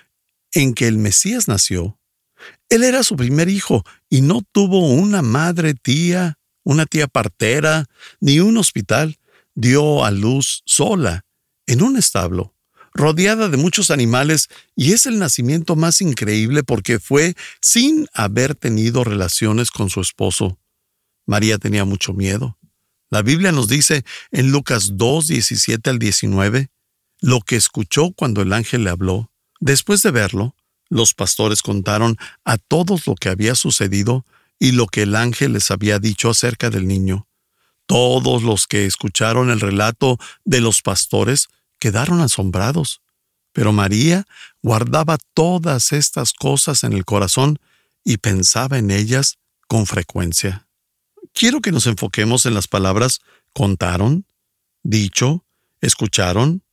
en 0.53 0.75
que 0.75 0.87
el 0.89 0.99
Mesías 0.99 1.49
nació. 1.49 1.99
Él 2.69 2.85
era 2.85 3.03
su 3.03 3.17
primer 3.17 3.49
hijo 3.49 3.85
y 4.09 4.21
no 4.21 4.43
tuvo 4.53 4.89
una 4.89 5.23
madre 5.23 5.75
tía, 5.75 6.39
una 6.65 6.87
tía 6.87 7.07
partera, 7.07 7.87
ni 8.21 8.41
un 8.41 8.57
hospital. 8.57 9.19
Dio 9.55 10.05
a 10.05 10.11
luz 10.11 10.63
sola, 10.65 11.27
en 11.67 11.83
un 11.83 11.97
establo 11.97 12.55
rodeada 12.95 13.49
de 13.49 13.57
muchos 13.57 13.91
animales, 13.91 14.49
y 14.77 14.93
es 14.93 15.07
el 15.07 15.19
nacimiento 15.19 15.77
más 15.77 16.01
increíble 16.01 16.63
porque 16.63 16.99
fue 16.99 17.35
sin 17.61 18.07
haber 18.13 18.55
tenido 18.55 19.05
relaciones 19.05 19.71
con 19.71 19.91
su 19.91 20.01
esposo. 20.01 20.59
María 21.27 21.59
tenía 21.59 21.85
mucho 21.85 22.13
miedo. 22.13 22.59
La 23.11 23.23
Biblia 23.23 23.53
nos 23.53 23.69
dice 23.69 24.05
en 24.31 24.51
Lucas 24.51 24.93
2, 24.95 25.27
17 25.27 25.91
al 25.91 25.99
19, 25.99 26.71
lo 27.21 27.41
que 27.41 27.57
escuchó 27.57 28.13
cuando 28.13 28.43
el 28.43 28.53
ángel 28.53 28.85
le 28.85 28.91
habló. 28.91 29.32
Después 29.63 30.03
de 30.03 30.11
verlo, 30.11 30.57
los 30.89 31.15
pastores 31.15 31.63
contaron 31.63 32.17
a 32.45 32.59
todos 32.59 33.07
lo 33.07 33.15
que 33.15 33.29
había 33.29 33.55
sucedido 33.55 34.27
y 34.59 34.73
lo 34.73 34.89
que 34.89 35.03
el 35.03 35.15
ángel 35.15 35.53
les 35.53 35.71
había 35.71 36.01
dicho 36.01 36.31
acerca 36.31 36.69
del 36.69 36.89
niño. 36.89 37.29
Todos 37.87 38.43
los 38.43 38.67
que 38.67 38.87
escucharon 38.87 39.51
el 39.51 39.61
relato 39.61 40.19
de 40.45 40.61
los 40.61 40.83
pastores 40.83 41.47
quedaron 41.79 42.21
asombrados. 42.21 43.03
Pero 43.53 43.71
María 43.71 44.27
guardaba 44.63 45.17
todas 45.33 45.93
estas 45.93 46.33
cosas 46.33 46.83
en 46.83 46.93
el 46.93 47.05
corazón 47.05 47.61
y 48.03 48.17
pensaba 48.17 48.79
en 48.79 48.91
ellas 48.91 49.39
con 49.69 49.87
frecuencia. 49.87 50.67
Quiero 51.33 51.61
que 51.61 51.71
nos 51.71 51.87
enfoquemos 51.87 52.47
en 52.47 52.55
las 52.55 52.67
palabras 52.67 53.21
contaron, 53.55 54.27
dicho, 54.83 55.45
escucharon, 55.81 56.65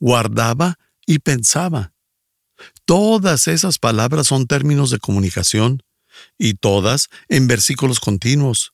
guardaba 0.00 0.78
y 1.04 1.18
pensaba. 1.18 1.92
Todas 2.84 3.48
esas 3.48 3.78
palabras 3.78 4.26
son 4.26 4.46
términos 4.46 4.90
de 4.90 4.98
comunicación 4.98 5.82
y 6.38 6.54
todas 6.54 7.08
en 7.28 7.46
versículos 7.46 8.00
continuos. 8.00 8.72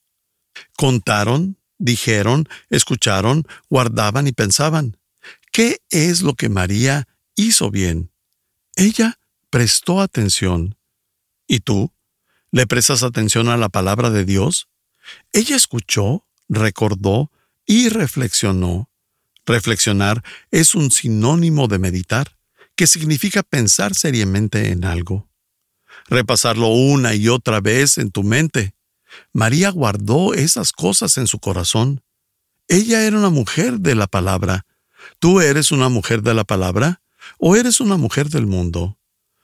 Contaron, 0.76 1.58
dijeron, 1.78 2.48
escucharon, 2.70 3.46
guardaban 3.68 4.26
y 4.26 4.32
pensaban. 4.32 4.96
¿Qué 5.52 5.78
es 5.90 6.22
lo 6.22 6.34
que 6.34 6.48
María 6.48 7.08
hizo 7.36 7.70
bien? 7.70 8.10
Ella 8.76 9.18
prestó 9.50 10.00
atención. 10.00 10.76
¿Y 11.46 11.60
tú? 11.60 11.92
¿Le 12.50 12.66
prestas 12.66 13.02
atención 13.02 13.48
a 13.48 13.56
la 13.56 13.68
palabra 13.68 14.10
de 14.10 14.24
Dios? 14.24 14.68
Ella 15.32 15.56
escuchó, 15.56 16.26
recordó 16.48 17.30
y 17.66 17.88
reflexionó. 17.88 18.90
Reflexionar 19.46 20.22
es 20.50 20.74
un 20.74 20.90
sinónimo 20.90 21.68
de 21.68 21.78
meditar, 21.78 22.36
que 22.76 22.86
significa 22.86 23.42
pensar 23.42 23.94
seriamente 23.94 24.70
en 24.70 24.84
algo. 24.84 25.28
Repasarlo 26.06 26.68
una 26.68 27.14
y 27.14 27.28
otra 27.28 27.60
vez 27.60 27.98
en 27.98 28.10
tu 28.10 28.22
mente. 28.22 28.74
María 29.32 29.70
guardó 29.70 30.34
esas 30.34 30.72
cosas 30.72 31.16
en 31.18 31.26
su 31.26 31.38
corazón. 31.38 32.02
Ella 32.68 33.02
era 33.02 33.16
una 33.16 33.30
mujer 33.30 33.80
de 33.80 33.94
la 33.94 34.06
palabra. 34.06 34.66
¿Tú 35.18 35.40
eres 35.40 35.70
una 35.70 35.88
mujer 35.88 36.22
de 36.22 36.34
la 36.34 36.44
palabra 36.44 37.02
o 37.38 37.56
eres 37.56 37.80
una 37.80 37.96
mujer 37.96 38.28
del 38.28 38.46
mundo? 38.46 38.98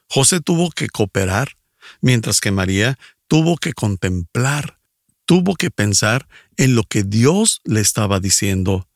José 0.09 0.41
tuvo 0.41 0.71
que 0.71 0.89
cooperar, 0.89 1.57
mientras 2.01 2.41
que 2.41 2.51
María 2.51 2.99
tuvo 3.29 3.57
que 3.57 3.73
contemplar, 3.73 4.81
tuvo 5.25 5.55
que 5.55 5.71
pensar 5.71 6.27
en 6.57 6.75
lo 6.75 6.83
que 6.83 7.05
Dios 7.05 7.61
le 7.65 7.81
estaba 7.81 8.19
diciendo. 8.19 8.90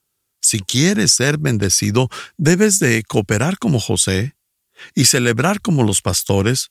Si 0.45 0.61
quieres 0.61 1.13
ser 1.13 1.39
bendecido, 1.39 2.11
debes 2.37 2.79
de 2.79 3.03
cooperar 3.03 3.59
como 3.59 3.81
José 3.81 4.37
y 4.95 5.07
celebrar 5.07 5.63
como 5.63 5.85
los 5.85 6.03
pastores. 6.03 6.71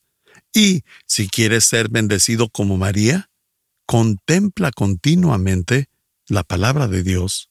Y 0.53 0.83
si 1.07 1.27
quieres 1.27 1.65
ser 1.65 1.89
bendecido 1.89 2.49
como 2.49 2.77
María, 2.77 3.31
contempla 3.87 4.69
continuamente 4.69 5.89
la 6.27 6.43
palabra 6.43 6.87
de 6.87 7.01
Dios. 7.01 7.49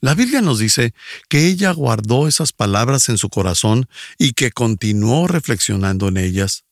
La 0.00 0.14
Biblia 0.14 0.40
nos 0.40 0.58
dice 0.58 0.94
que 1.28 1.46
ella 1.46 1.70
guardó 1.70 2.26
esas 2.26 2.52
palabras 2.52 3.08
en 3.08 3.16
su 3.16 3.28
corazón 3.28 3.88
y 4.18 4.32
que 4.32 4.50
continuó 4.50 5.28
reflexionando 5.28 6.08
en 6.08 6.16
ellas. 6.16 6.64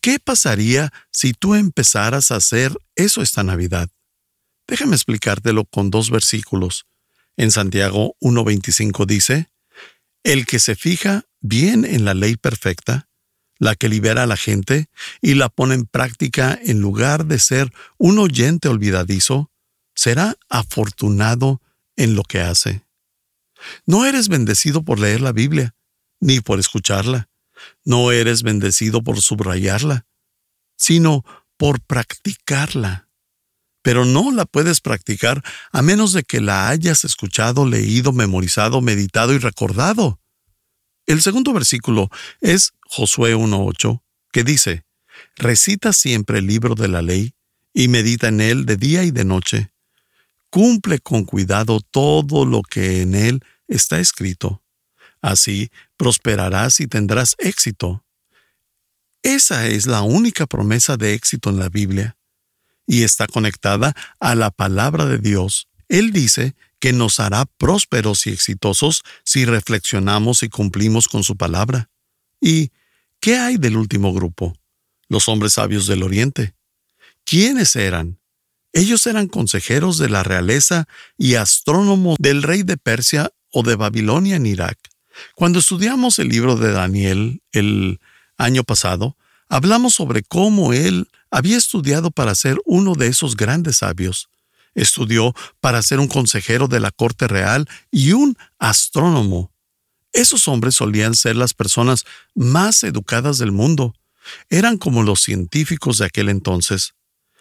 ¿Qué 0.00 0.18
pasaría 0.18 0.92
si 1.12 1.34
tú 1.34 1.54
empezaras 1.54 2.32
a 2.32 2.36
hacer 2.36 2.76
eso 2.96 3.22
esta 3.22 3.44
Navidad? 3.44 3.88
Déjame 4.66 4.96
explicártelo 4.96 5.66
con 5.66 5.90
dos 5.90 6.10
versículos. 6.10 6.84
En 7.38 7.52
Santiago 7.52 8.16
1.25 8.20 9.06
dice, 9.06 9.48
El 10.24 10.44
que 10.44 10.58
se 10.58 10.74
fija 10.74 11.24
bien 11.40 11.84
en 11.84 12.04
la 12.04 12.12
ley 12.12 12.34
perfecta, 12.34 13.08
la 13.60 13.76
que 13.76 13.88
libera 13.88 14.24
a 14.24 14.26
la 14.26 14.36
gente 14.36 14.88
y 15.22 15.34
la 15.34 15.48
pone 15.48 15.76
en 15.76 15.86
práctica 15.86 16.58
en 16.60 16.80
lugar 16.80 17.26
de 17.26 17.38
ser 17.38 17.72
un 17.96 18.18
oyente 18.18 18.68
olvidadizo, 18.68 19.52
será 19.94 20.36
afortunado 20.48 21.62
en 21.96 22.16
lo 22.16 22.24
que 22.24 22.40
hace. 22.40 22.82
No 23.86 24.04
eres 24.04 24.28
bendecido 24.28 24.82
por 24.82 24.98
leer 24.98 25.20
la 25.20 25.32
Biblia, 25.32 25.76
ni 26.20 26.40
por 26.40 26.58
escucharla. 26.58 27.28
No 27.84 28.10
eres 28.10 28.42
bendecido 28.42 29.02
por 29.02 29.22
subrayarla, 29.22 30.06
sino 30.76 31.24
por 31.56 31.80
practicarla 31.80 33.07
pero 33.88 34.04
no 34.04 34.32
la 34.32 34.44
puedes 34.44 34.82
practicar 34.82 35.42
a 35.72 35.80
menos 35.80 36.12
de 36.12 36.22
que 36.22 36.42
la 36.42 36.68
hayas 36.68 37.06
escuchado, 37.06 37.64
leído, 37.64 38.12
memorizado, 38.12 38.82
meditado 38.82 39.32
y 39.32 39.38
recordado. 39.38 40.20
El 41.06 41.22
segundo 41.22 41.54
versículo 41.54 42.10
es 42.42 42.74
Josué 42.84 43.34
1.8, 43.34 44.02
que 44.30 44.44
dice, 44.44 44.84
Recita 45.36 45.94
siempre 45.94 46.40
el 46.40 46.46
libro 46.46 46.74
de 46.74 46.88
la 46.88 47.00
ley 47.00 47.32
y 47.72 47.88
medita 47.88 48.28
en 48.28 48.42
él 48.42 48.66
de 48.66 48.76
día 48.76 49.04
y 49.04 49.10
de 49.10 49.24
noche. 49.24 49.72
Cumple 50.50 50.98
con 50.98 51.24
cuidado 51.24 51.80
todo 51.80 52.44
lo 52.44 52.60
que 52.60 53.00
en 53.00 53.14
él 53.14 53.42
está 53.68 54.00
escrito. 54.00 54.62
Así 55.22 55.70
prosperarás 55.96 56.80
y 56.80 56.88
tendrás 56.88 57.36
éxito. 57.38 58.04
Esa 59.22 59.66
es 59.66 59.86
la 59.86 60.02
única 60.02 60.46
promesa 60.46 60.98
de 60.98 61.14
éxito 61.14 61.48
en 61.48 61.58
la 61.58 61.70
Biblia 61.70 62.17
y 62.88 63.04
está 63.04 63.28
conectada 63.28 63.94
a 64.18 64.34
la 64.34 64.50
palabra 64.50 65.04
de 65.04 65.18
Dios. 65.18 65.68
Él 65.88 66.10
dice 66.10 66.56
que 66.80 66.92
nos 66.92 67.20
hará 67.20 67.44
prósperos 67.44 68.26
y 68.26 68.30
exitosos 68.30 69.02
si 69.24 69.44
reflexionamos 69.44 70.42
y 70.42 70.48
cumplimos 70.48 71.06
con 71.06 71.22
su 71.22 71.36
palabra. 71.36 71.90
¿Y 72.40 72.72
qué 73.20 73.36
hay 73.36 73.58
del 73.58 73.76
último 73.76 74.12
grupo? 74.12 74.56
Los 75.08 75.28
hombres 75.28 75.52
sabios 75.52 75.86
del 75.86 76.02
Oriente. 76.02 76.54
¿Quiénes 77.24 77.76
eran? 77.76 78.18
Ellos 78.72 79.06
eran 79.06 79.28
consejeros 79.28 79.98
de 79.98 80.08
la 80.08 80.22
realeza 80.22 80.88
y 81.18 81.34
astrónomos 81.34 82.16
del 82.18 82.42
rey 82.42 82.62
de 82.62 82.78
Persia 82.78 83.32
o 83.52 83.62
de 83.62 83.76
Babilonia 83.76 84.36
en 84.36 84.46
Irak. 84.46 84.78
Cuando 85.34 85.58
estudiamos 85.58 86.18
el 86.18 86.28
libro 86.28 86.56
de 86.56 86.72
Daniel 86.72 87.42
el 87.52 88.00
año 88.38 88.64
pasado, 88.64 89.16
hablamos 89.48 89.94
sobre 89.94 90.22
cómo 90.22 90.72
él 90.72 91.08
había 91.30 91.56
estudiado 91.56 92.10
para 92.10 92.34
ser 92.34 92.58
uno 92.64 92.94
de 92.94 93.08
esos 93.08 93.36
grandes 93.36 93.78
sabios. 93.78 94.28
Estudió 94.74 95.34
para 95.60 95.82
ser 95.82 96.00
un 96.00 96.08
consejero 96.08 96.68
de 96.68 96.80
la 96.80 96.90
corte 96.90 97.26
real 97.26 97.68
y 97.90 98.12
un 98.12 98.36
astrónomo. 98.58 99.52
Esos 100.12 100.48
hombres 100.48 100.76
solían 100.76 101.14
ser 101.14 101.36
las 101.36 101.54
personas 101.54 102.04
más 102.34 102.82
educadas 102.82 103.38
del 103.38 103.52
mundo. 103.52 103.94
Eran 104.48 104.78
como 104.78 105.02
los 105.02 105.20
científicos 105.20 105.98
de 105.98 106.06
aquel 106.06 106.28
entonces. 106.28 106.94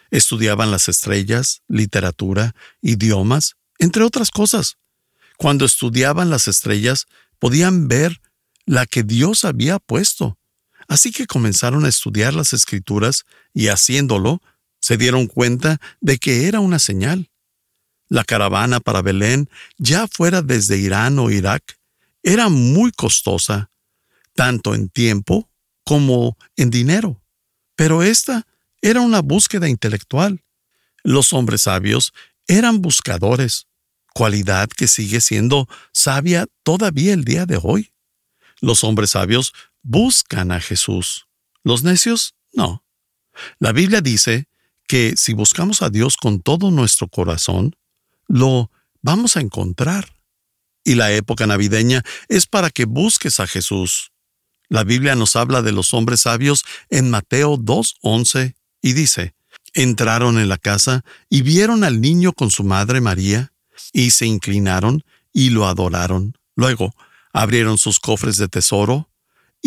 Estudiaban 0.09 0.71
las 0.71 0.89
estrellas, 0.89 1.61
literatura, 1.67 2.55
idiomas, 2.81 3.55
entre 3.77 4.03
otras 4.03 4.31
cosas. 4.31 4.77
Cuando 5.37 5.65
estudiaban 5.65 6.29
las 6.29 6.47
estrellas, 6.47 7.05
podían 7.39 7.87
ver 7.87 8.21
la 8.65 8.85
que 8.85 9.03
Dios 9.03 9.45
había 9.45 9.79
puesto 9.79 10.37
Así 10.87 11.11
que 11.11 11.27
comenzaron 11.27 11.85
a 11.85 11.89
estudiar 11.89 12.33
las 12.33 12.53
escrituras 12.53 13.25
y 13.53 13.67
haciéndolo, 13.67 14.41
se 14.79 14.97
dieron 14.97 15.27
cuenta 15.27 15.79
de 15.99 16.17
que 16.17 16.47
era 16.47 16.59
una 16.59 16.79
señal. 16.79 17.29
La 18.09 18.23
caravana 18.23 18.79
para 18.79 19.01
Belén, 19.01 19.49
ya 19.77 20.07
fuera 20.07 20.41
desde 20.41 20.77
Irán 20.77 21.19
o 21.19 21.29
Irak, 21.29 21.77
era 22.23 22.47
muy 22.47 22.91
costosa, 22.91 23.69
tanto 24.33 24.73
en 24.73 24.89
tiempo 24.89 25.49
como 25.83 26.37
en 26.55 26.69
dinero. 26.69 27.21
Pero 27.75 28.03
esta 28.03 28.47
era 28.81 29.01
una 29.01 29.21
búsqueda 29.21 29.67
intelectual. 29.67 30.43
Los 31.03 31.33
hombres 31.33 31.63
sabios 31.63 32.13
eran 32.47 32.81
buscadores, 32.81 33.67
cualidad 34.13 34.69
que 34.69 34.87
sigue 34.87 35.21
siendo 35.21 35.67
sabia 35.91 36.47
todavía 36.63 37.13
el 37.13 37.23
día 37.25 37.45
de 37.45 37.59
hoy. 37.61 37.91
Los 38.61 38.83
hombres 38.83 39.11
sabios 39.11 39.53
buscan 39.87 40.51
a 40.51 40.59
Jesús. 40.59 41.27
Los 41.63 41.83
necios, 41.83 42.35
no. 42.53 42.83
La 43.57 43.71
Biblia 43.71 44.01
dice 44.01 44.47
que 44.85 45.15
si 45.15 45.33
buscamos 45.33 45.81
a 45.81 45.89
Dios 45.89 46.17
con 46.17 46.41
todo 46.41 46.71
nuestro 46.71 47.07
corazón, 47.07 47.75
lo 48.27 48.69
vamos 49.01 49.37
a 49.37 49.41
encontrar. 49.41 50.13
Y 50.83 50.95
la 50.95 51.11
época 51.13 51.47
navideña 51.47 52.03
es 52.27 52.47
para 52.47 52.69
que 52.69 52.85
busques 52.85 53.39
a 53.39 53.47
Jesús. 53.47 54.11
La 54.69 54.83
Biblia 54.83 55.15
nos 55.15 55.35
habla 55.37 55.61
de 55.61 55.71
los 55.71 55.93
hombres 55.93 56.21
sabios 56.21 56.65
en 56.89 57.09
Mateo 57.09 57.57
2.11 57.57 58.55
y 58.81 58.93
dice, 58.93 59.35
entraron 59.73 60.37
en 60.37 60.49
la 60.49 60.57
casa 60.57 61.05
y 61.29 61.41
vieron 61.43 61.85
al 61.85 62.01
niño 62.01 62.33
con 62.33 62.51
su 62.51 62.63
madre 62.63 62.99
María, 62.99 63.53
y 63.93 64.11
se 64.11 64.25
inclinaron 64.25 65.03
y 65.31 65.51
lo 65.51 65.67
adoraron. 65.67 66.37
Luego 66.55 66.93
abrieron 67.31 67.77
sus 67.77 67.99
cofres 67.99 68.37
de 68.37 68.47
tesoro 68.47 69.09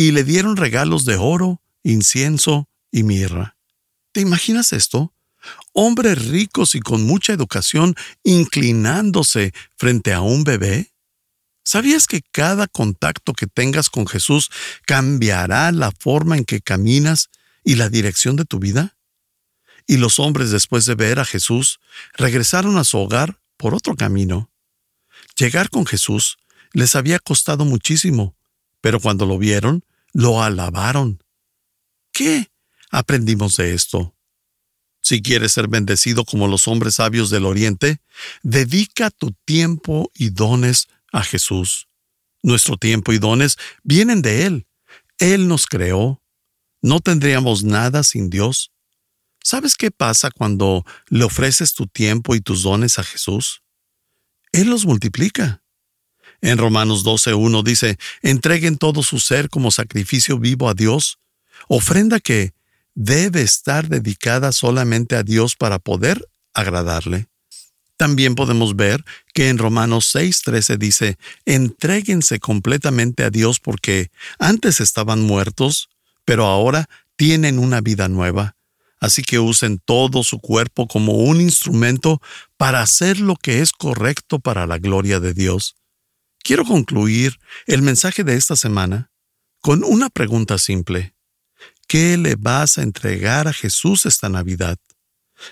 y 0.01 0.13
le 0.13 0.25
dieron 0.25 0.57
regalos 0.57 1.05
de 1.05 1.17
oro, 1.17 1.61
incienso 1.83 2.71
y 2.91 3.03
mirra. 3.03 3.59
¿Te 4.13 4.23
imaginas 4.23 4.73
esto? 4.73 5.13
Hombres 5.75 6.27
ricos 6.29 6.75
y 6.75 6.81
con 6.81 7.03
mucha 7.03 7.35
educación 7.35 7.95
inclinándose 8.23 9.53
frente 9.77 10.15
a 10.15 10.23
un 10.23 10.43
bebé. 10.43 10.95
¿Sabías 11.65 12.07
que 12.07 12.23
cada 12.23 12.67
contacto 12.67 13.35
que 13.35 13.47
tengas 13.47 13.91
con 13.91 14.07
Jesús 14.07 14.49
cambiará 14.87 15.71
la 15.71 15.91
forma 15.91 16.39
en 16.39 16.47
que 16.47 16.63
caminas 16.63 17.29
y 17.63 17.75
la 17.75 17.91
dirección 17.91 18.37
de 18.37 18.47
tu 18.47 18.59
vida? 18.59 18.97
Y 19.87 19.99
los 19.99 20.19
hombres 20.19 20.51
después 20.51 20.87
de 20.87 20.95
ver 20.95 21.19
a 21.19 21.27
Jesús 21.27 21.79
regresaron 22.15 22.79
a 22.79 22.85
su 22.85 22.97
hogar 22.97 23.43
por 23.59 23.75
otro 23.75 23.97
camino. 23.97 24.51
Llegar 25.37 25.69
con 25.69 25.85
Jesús 25.85 26.39
les 26.73 26.97
había 26.97 27.19
costado 27.19 27.67
muchísimo, 27.67 28.35
pero 28.81 28.99
cuando 28.99 29.27
lo 29.27 29.37
vieron, 29.37 29.85
lo 30.13 30.43
alabaron. 30.43 31.23
¿Qué 32.13 32.51
aprendimos 32.91 33.57
de 33.57 33.75
esto? 33.75 34.15
Si 35.03 35.23
quieres 35.23 35.53
ser 35.53 35.69
bendecido 35.69 36.25
como 36.25 36.47
los 36.47 36.69
hombres 36.69 36.97
sabios 36.97 37.31
del 37.31 37.47
Oriente, 37.47 38.01
dedica 38.43 39.11
tu 39.11 39.33
tiempo 39.45 40.11
y 40.15 40.31
dones 40.31 40.89
a 41.13 41.23
Jesús. 41.23 41.89
Nuestro 42.43 42.77
tiempo 42.77 43.13
y 43.13 43.19
dones 43.19 43.57
vienen 43.83 44.23
de 44.23 44.47
Él. 44.47 44.67
Él 45.19 45.49
nos 45.49 45.67
creó. 45.67 46.23
No 46.83 47.01
tendríamos 47.01 47.65
nada 47.65 48.03
sin 48.03 48.31
Dios. 48.31 48.73
¿Sabes 49.43 49.77
qué 49.77 49.91
pasa 49.91 50.31
cuando 50.31 50.85
le 51.09 51.25
ofreces 51.25 51.75
tu 51.75 51.87
tiempo 51.87 52.35
y 52.35 52.41
tus 52.41 52.63
dones 52.63 52.99
a 52.99 53.05
Jesús? 53.05 53.63
Él 54.53 54.69
los 54.69 54.85
multiplica. 54.87 55.63
En 56.43 56.59
Romanos 56.59 57.05
12.1 57.05 57.63
dice, 57.63 57.99
entreguen 58.23 58.79
todo 58.79 59.03
su 59.03 59.19
ser 59.19 59.51
como 59.51 59.71
sacrificio 59.71 60.39
vivo 60.39 60.69
a 60.69 60.75
Dios, 60.75 61.19
ofrenda 61.69 62.21
que 62.21 62.53
debe 62.95 63.43
estar 63.43 63.89
dedicada 63.89 64.53
solamente 64.53 65.17
a 65.17 65.23
Dios 65.23 65.57
para 65.57 65.79
poder 65.79 66.27
agradarle. 66.55 67.29
También 67.97 68.35
podemos 68.35 68.77
ver 68.77 69.05
que 69.35 69.51
en 69.51 69.59
Romanos 69.59 70.15
6:13 70.15 70.79
dice, 70.79 71.19
entréguense 71.45 72.41
completamente 72.41 73.25
a 73.25 73.31
Dios 73.31 73.61
porque 73.61 74.11
antes 74.39 74.81
estaban 74.81 75.21
muertos, 75.21 75.91
pero 76.25 76.47
ahora 76.47 76.89
tienen 77.17 77.59
una 77.59 77.83
vida 77.83 78.09
nueva. 78.09 78.57
Así 79.01 79.23
que 79.23 79.39
usen 79.39 79.79
todo 79.85 80.25
su 80.25 80.41
cuerpo 80.41 80.87
como 80.87 81.13
un 81.13 81.41
instrumento 81.41 82.23
para 82.57 82.81
hacer 82.81 83.21
lo 83.21 83.37
que 83.37 83.61
es 83.61 83.73
correcto 83.73 84.39
para 84.41 84.67
la 84.67 84.79
gloria 84.79 85.21
de 85.21 85.35
Dios. 85.35 85.77
Quiero 86.43 86.65
concluir 86.65 87.39
el 87.67 87.83
mensaje 87.83 88.25
de 88.25 88.35
esta 88.35 88.57
semana 88.57 89.11
con 89.61 89.85
una 89.85 90.09
pregunta 90.09 90.59
simple. 90.59 91.15
¿Qué 91.87 92.17
le 92.17 92.37
vas 92.37 92.79
a 92.79 92.83
entregar 92.83 93.49
a 93.49 93.53
Jesús 93.53 94.07
esta 94.07 94.29
Navidad? 94.29 94.79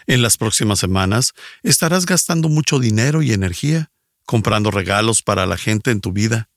En 0.07 0.23
las 0.23 0.37
próximas 0.37 0.79
semanas 0.79 1.33
estarás 1.63 2.07
gastando 2.07 2.49
mucho 2.49 2.79
dinero 2.79 3.23
y 3.23 3.33
energía 3.33 3.91
comprando 4.29 4.71
regalos 4.71 5.23
para 5.23 5.47
la 5.47 5.57
gente 5.57 5.91
en 5.91 6.03
tu 6.03 6.13
vida. 6.13 6.51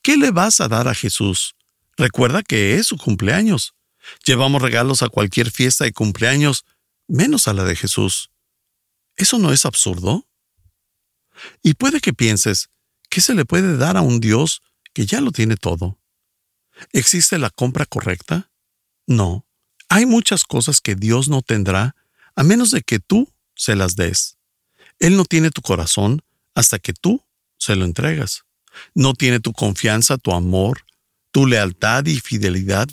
¿Qué 0.00 0.16
le 0.16 0.30
vas 0.30 0.60
a 0.60 0.68
dar 0.68 0.86
a 0.86 0.94
Jesús? 0.94 1.56
Recuerda 1.96 2.44
que 2.44 2.76
es 2.76 2.86
su 2.86 2.96
cumpleaños. 2.96 3.74
Llevamos 4.24 4.62
regalos 4.62 5.02
a 5.02 5.08
cualquier 5.08 5.50
fiesta 5.50 5.84
de 5.84 5.92
cumpleaños, 5.92 6.64
menos 7.08 7.48
a 7.48 7.52
la 7.52 7.64
de 7.64 7.74
Jesús. 7.74 8.30
¿Eso 9.16 9.40
no 9.40 9.52
es 9.52 9.66
absurdo? 9.66 10.28
Y 11.64 11.74
puede 11.74 12.00
que 12.00 12.12
pienses, 12.12 12.70
¿qué 13.16 13.22
se 13.22 13.34
le 13.34 13.46
puede 13.46 13.78
dar 13.78 13.96
a 13.96 14.02
un 14.02 14.20
Dios 14.20 14.60
que 14.92 15.06
ya 15.06 15.22
lo 15.22 15.32
tiene 15.32 15.56
todo? 15.56 15.98
¿Existe 16.92 17.38
la 17.38 17.48
compra 17.48 17.86
correcta? 17.86 18.50
No, 19.06 19.46
hay 19.88 20.04
muchas 20.04 20.44
cosas 20.44 20.82
que 20.82 20.96
Dios 20.96 21.30
no 21.30 21.40
tendrá 21.40 21.96
a 22.34 22.42
menos 22.42 22.72
de 22.72 22.82
que 22.82 22.98
tú 22.98 23.32
se 23.54 23.74
las 23.74 23.96
des. 23.96 24.36
Él 24.98 25.16
no 25.16 25.24
tiene 25.24 25.50
tu 25.50 25.62
corazón 25.62 26.20
hasta 26.54 26.78
que 26.78 26.92
tú 26.92 27.24
se 27.56 27.74
lo 27.74 27.86
entregas. 27.86 28.44
No 28.94 29.14
tiene 29.14 29.40
tu 29.40 29.54
confianza, 29.54 30.18
tu 30.18 30.32
amor, 30.32 30.84
tu 31.30 31.46
lealtad 31.46 32.04
y 32.04 32.20
fidelidad 32.20 32.86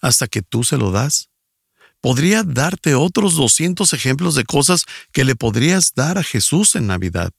hasta 0.00 0.28
que 0.28 0.40
tú 0.40 0.62
se 0.62 0.78
lo 0.78 0.92
das. 0.92 1.30
Podría 2.00 2.44
darte 2.44 2.94
otros 2.94 3.34
200 3.34 3.92
ejemplos 3.92 4.36
de 4.36 4.44
cosas 4.44 4.84
que 5.10 5.24
le 5.24 5.34
podrías 5.34 5.94
dar 5.94 6.16
a 6.16 6.22
Jesús 6.22 6.76
en 6.76 6.86
Navidad. 6.86 7.32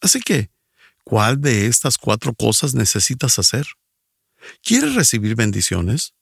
Así 0.00 0.20
que, 0.20 0.50
¿cuál 1.04 1.40
de 1.40 1.66
estas 1.66 1.98
cuatro 1.98 2.34
cosas 2.34 2.74
necesitas 2.74 3.38
hacer? 3.38 3.66
¿Quieres 4.62 4.94
recibir 4.94 5.34
bendiciones? 5.34 6.14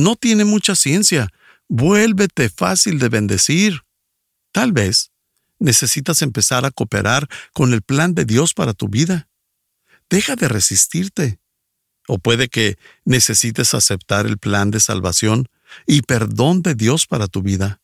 no 0.00 0.16
tiene 0.16 0.44
mucha 0.44 0.74
ciencia. 0.74 1.28
Vuélvete 1.68 2.48
fácil 2.48 2.98
de 2.98 3.08
bendecir. 3.08 3.82
Tal 4.52 4.72
vez 4.72 5.12
necesitas 5.58 6.22
empezar 6.22 6.64
a 6.64 6.70
cooperar 6.70 7.28
con 7.52 7.72
el 7.72 7.82
plan 7.82 8.14
de 8.14 8.24
Dios 8.24 8.54
para 8.54 8.72
tu 8.72 8.88
vida. 8.88 9.28
Deja 10.08 10.34
de 10.34 10.48
resistirte. 10.48 11.38
O 12.08 12.18
puede 12.18 12.48
que 12.48 12.76
necesites 13.04 13.74
aceptar 13.74 14.26
el 14.26 14.38
plan 14.38 14.70
de 14.70 14.80
salvación 14.80 15.48
y 15.86 16.02
perdón 16.02 16.62
de 16.62 16.74
Dios 16.74 17.06
para 17.06 17.28
tu 17.28 17.42
vida. 17.42 17.80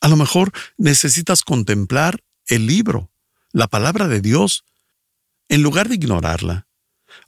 A 0.00 0.08
lo 0.08 0.16
mejor 0.16 0.52
necesitas 0.76 1.42
contemplar 1.42 2.22
el 2.46 2.66
libro, 2.66 3.10
la 3.52 3.66
palabra 3.66 4.06
de 4.06 4.20
Dios, 4.20 4.64
en 5.48 5.62
lugar 5.62 5.88
de 5.88 5.96
ignorarla. 5.96 6.66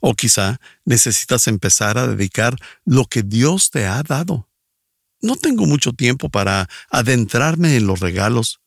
O 0.00 0.14
quizá 0.14 0.60
necesitas 0.84 1.46
empezar 1.46 1.98
a 1.98 2.06
dedicar 2.06 2.56
lo 2.84 3.04
que 3.04 3.22
Dios 3.22 3.70
te 3.70 3.86
ha 3.86 4.02
dado. 4.02 4.48
No 5.20 5.36
tengo 5.36 5.66
mucho 5.66 5.92
tiempo 5.92 6.28
para 6.28 6.68
adentrarme 6.90 7.76
en 7.76 7.86
los 7.86 8.00
regalos, 8.00 8.60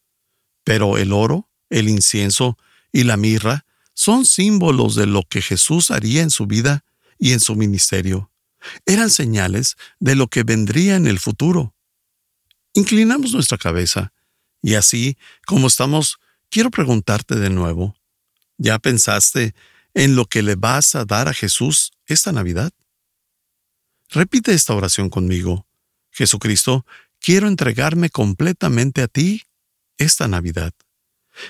pero 0.63 0.97
el 0.97 1.13
oro, 1.13 1.49
el 1.69 1.89
incienso 1.89 2.57
y 2.91 3.03
la 3.03 3.17
mirra 3.17 3.65
son 3.93 4.25
símbolos 4.25 4.95
de 4.95 5.07
lo 5.07 5.23
que 5.23 5.41
Jesús 5.41 5.91
haría 5.91 6.21
en 6.21 6.29
su 6.29 6.45
vida 6.45 6.83
y 7.17 7.33
en 7.33 7.39
su 7.39 7.55
ministerio. 7.55 8.31
Eran 8.85 9.09
señales 9.09 9.75
de 9.99 10.15
lo 10.15 10.27
que 10.27 10.43
vendría 10.43 10.95
en 10.95 11.07
el 11.07 11.19
futuro. 11.19 11.75
Inclinamos 12.73 13.33
nuestra 13.33 13.57
cabeza 13.57 14.13
y 14.61 14.75
así 14.75 15.17
como 15.45 15.67
estamos, 15.67 16.19
quiero 16.49 16.71
preguntarte 16.71 17.35
de 17.35 17.49
nuevo, 17.49 17.95
¿ya 18.57 18.79
pensaste 18.79 19.53
en 19.93 20.15
lo 20.15 20.25
que 20.25 20.43
le 20.43 20.55
vas 20.55 20.95
a 20.95 21.05
dar 21.05 21.27
a 21.27 21.33
Jesús 21.33 21.91
esta 22.05 22.31
Navidad? 22.31 22.71
Repite 24.09 24.53
esta 24.53 24.73
oración 24.73 25.09
conmigo. 25.09 25.67
Jesucristo, 26.11 26.85
quiero 27.19 27.47
entregarme 27.47 28.09
completamente 28.09 29.01
a 29.01 29.07
ti 29.07 29.43
esta 29.97 30.27
Navidad. 30.27 30.73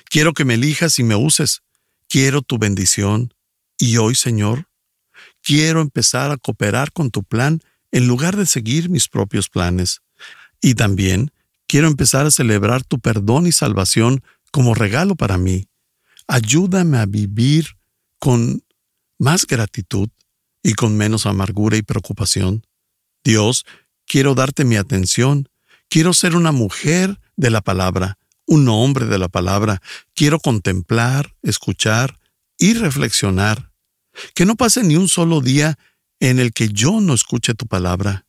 Quiero 0.05 0.33
que 0.33 0.45
me 0.45 0.55
elijas 0.55 0.99
y 0.99 1.03
me 1.03 1.15
uses. 1.15 1.61
Quiero 2.09 2.41
tu 2.41 2.57
bendición. 2.57 3.33
Y 3.77 3.97
hoy, 3.97 4.15
Señor, 4.15 4.67
quiero 5.43 5.81
empezar 5.81 6.31
a 6.31 6.37
cooperar 6.37 6.91
con 6.91 7.11
tu 7.11 7.23
plan 7.23 7.61
en 7.91 8.07
lugar 8.07 8.35
de 8.35 8.45
seguir 8.45 8.89
mis 8.89 9.07
propios 9.07 9.49
planes. 9.49 10.01
Y 10.61 10.75
también 10.75 11.31
quiero 11.67 11.87
empezar 11.87 12.25
a 12.25 12.31
celebrar 12.31 12.83
tu 12.83 12.99
perdón 12.99 13.47
y 13.47 13.51
salvación 13.51 14.23
como 14.51 14.73
regalo 14.73 15.15
para 15.15 15.37
mí. 15.37 15.67
Ayúdame 16.27 16.97
a 16.97 17.05
vivir 17.05 17.77
con 18.19 18.63
más 19.17 19.45
gratitud 19.45 20.09
y 20.61 20.73
con 20.73 20.97
menos 20.97 21.25
amargura 21.25 21.77
y 21.77 21.81
preocupación. 21.81 22.65
Dios, 23.23 23.65
quiero 24.05 24.35
darte 24.35 24.65
mi 24.65 24.75
atención. 24.75 25.49
Quiero 25.89 26.13
ser 26.13 26.35
una 26.35 26.51
mujer 26.51 27.19
de 27.37 27.49
la 27.49 27.61
palabra, 27.61 28.17
un 28.45 28.67
hombre 28.67 29.05
de 29.05 29.17
la 29.17 29.29
palabra. 29.29 29.81
Quiero 30.13 30.39
contemplar, 30.39 31.33
escuchar 31.43 32.19
y 32.57 32.73
reflexionar. 32.73 33.71
Que 34.33 34.45
no 34.45 34.55
pase 34.55 34.83
ni 34.83 34.95
un 34.95 35.07
solo 35.07 35.41
día 35.41 35.77
en 36.19 36.39
el 36.39 36.51
que 36.51 36.69
yo 36.69 36.99
no 36.99 37.13
escuche 37.13 37.53
tu 37.53 37.67
palabra. 37.67 38.25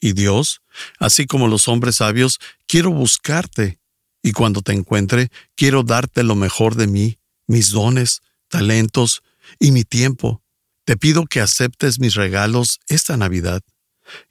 Y 0.00 0.12
Dios, 0.12 0.60
así 0.98 1.26
como 1.26 1.48
los 1.48 1.68
hombres 1.68 1.96
sabios, 1.96 2.38
quiero 2.66 2.90
buscarte. 2.90 3.80
Y 4.22 4.32
cuando 4.32 4.62
te 4.62 4.72
encuentre, 4.72 5.30
quiero 5.54 5.82
darte 5.82 6.22
lo 6.22 6.34
mejor 6.34 6.74
de 6.74 6.86
mí, 6.86 7.17
mis 7.48 7.70
dones, 7.70 8.22
talentos 8.48 9.22
y 9.58 9.72
mi 9.72 9.82
tiempo. 9.82 10.40
Te 10.84 10.96
pido 10.96 11.26
que 11.26 11.40
aceptes 11.40 11.98
mis 11.98 12.14
regalos 12.14 12.78
esta 12.88 13.16
Navidad. 13.16 13.62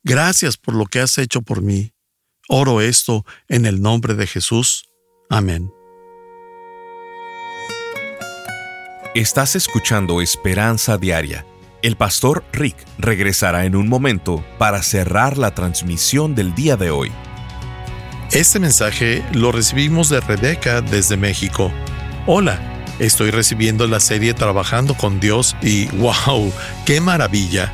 Gracias 0.03 0.56
por 0.58 0.73
lo 0.73 0.86
que 0.86 1.01
has 1.01 1.17
hecho 1.17 1.41
por 1.41 1.62
mí. 1.62 1.91
Oro 2.47 2.80
esto 2.80 3.25
en 3.49 3.65
el 3.65 3.82
nombre 3.82 4.13
de 4.13 4.25
Jesús. 4.25 4.86
Amén. 5.30 5.71
Estás 9.13 9.56
escuchando 9.56 10.21
Esperanza 10.21 10.97
Diaria. 10.97 11.45
El 11.82 11.95
pastor 11.95 12.43
Rick 12.53 12.75
regresará 12.97 13.65
en 13.65 13.75
un 13.75 13.88
momento 13.88 14.43
para 14.58 14.82
cerrar 14.82 15.38
la 15.38 15.53
transmisión 15.53 16.36
del 16.36 16.56
día 16.56 16.77
de 16.77 16.89
hoy. 16.89 17.12
Este 18.32 18.60
mensaje 18.60 19.23
lo 19.34 19.51
recibimos 19.51 20.10
de 20.10 20.19
Rebeca 20.19 20.82
desde 20.82 21.17
México. 21.17 21.71
Hola. 22.25 22.77
Estoy 22.99 23.29
recibiendo 23.29 23.86
la 23.86 23.99
serie 23.99 24.33
Trabajando 24.33 24.95
con 24.95 25.19
Dios 25.19 25.55
y 25.62 25.86
wow, 25.97 26.51
qué 26.86 26.99
maravilla. 26.99 27.71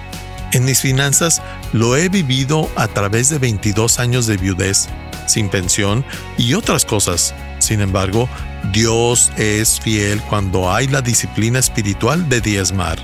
En 0.51 0.65
mis 0.65 0.81
finanzas 0.81 1.41
lo 1.71 1.95
he 1.95 2.09
vivido 2.09 2.69
a 2.75 2.87
través 2.87 3.29
de 3.29 3.39
22 3.39 3.99
años 3.99 4.27
de 4.27 4.37
viudez, 4.37 4.89
sin 5.25 5.49
pensión 5.49 6.05
y 6.37 6.53
otras 6.55 6.83
cosas. 6.83 7.33
Sin 7.59 7.79
embargo, 7.79 8.27
Dios 8.73 9.31
es 9.37 9.79
fiel 9.79 10.21
cuando 10.23 10.71
hay 10.71 10.87
la 10.87 11.01
disciplina 11.01 11.59
espiritual 11.59 12.27
de 12.27 12.41
diezmar. 12.41 12.99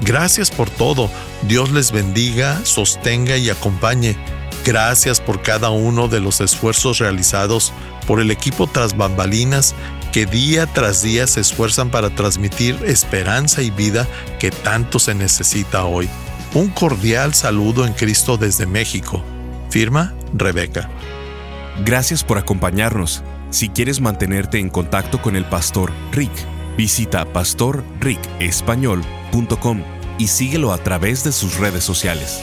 Gracias 0.00 0.50
por 0.50 0.68
todo. 0.68 1.08
Dios 1.42 1.70
les 1.70 1.92
bendiga, 1.92 2.60
sostenga 2.64 3.36
y 3.36 3.50
acompañe. 3.50 4.16
Gracias 4.64 5.20
por 5.20 5.42
cada 5.42 5.70
uno 5.70 6.08
de 6.08 6.18
los 6.18 6.40
esfuerzos 6.40 6.98
realizados 6.98 7.72
por 8.06 8.20
el 8.20 8.32
equipo 8.32 8.66
tras 8.66 8.96
bambalinas 8.96 9.76
que 10.12 10.26
día 10.26 10.66
tras 10.66 11.02
día 11.02 11.26
se 11.26 11.40
esfuerzan 11.40 11.90
para 11.90 12.14
transmitir 12.14 12.78
esperanza 12.84 13.62
y 13.62 13.70
vida 13.70 14.06
que 14.38 14.50
tanto 14.50 14.98
se 14.98 15.14
necesita 15.14 15.86
hoy. 15.86 16.10
Un 16.54 16.68
cordial 16.68 17.32
saludo 17.32 17.86
en 17.86 17.94
Cristo 17.94 18.36
desde 18.36 18.66
México. 18.66 19.24
Firma 19.70 20.12
Rebeca. 20.34 20.90
Gracias 21.84 22.24
por 22.24 22.36
acompañarnos. 22.36 23.22
Si 23.48 23.70
quieres 23.70 24.02
mantenerte 24.02 24.58
en 24.58 24.68
contacto 24.68 25.22
con 25.22 25.34
el 25.34 25.46
pastor 25.46 25.90
Rick, 26.12 26.32
visita 26.76 27.24
pastorricespañol.com 27.32 29.82
y 30.18 30.28
síguelo 30.28 30.72
a 30.72 30.78
través 30.78 31.24
de 31.24 31.32
sus 31.32 31.56
redes 31.56 31.84
sociales. 31.84 32.42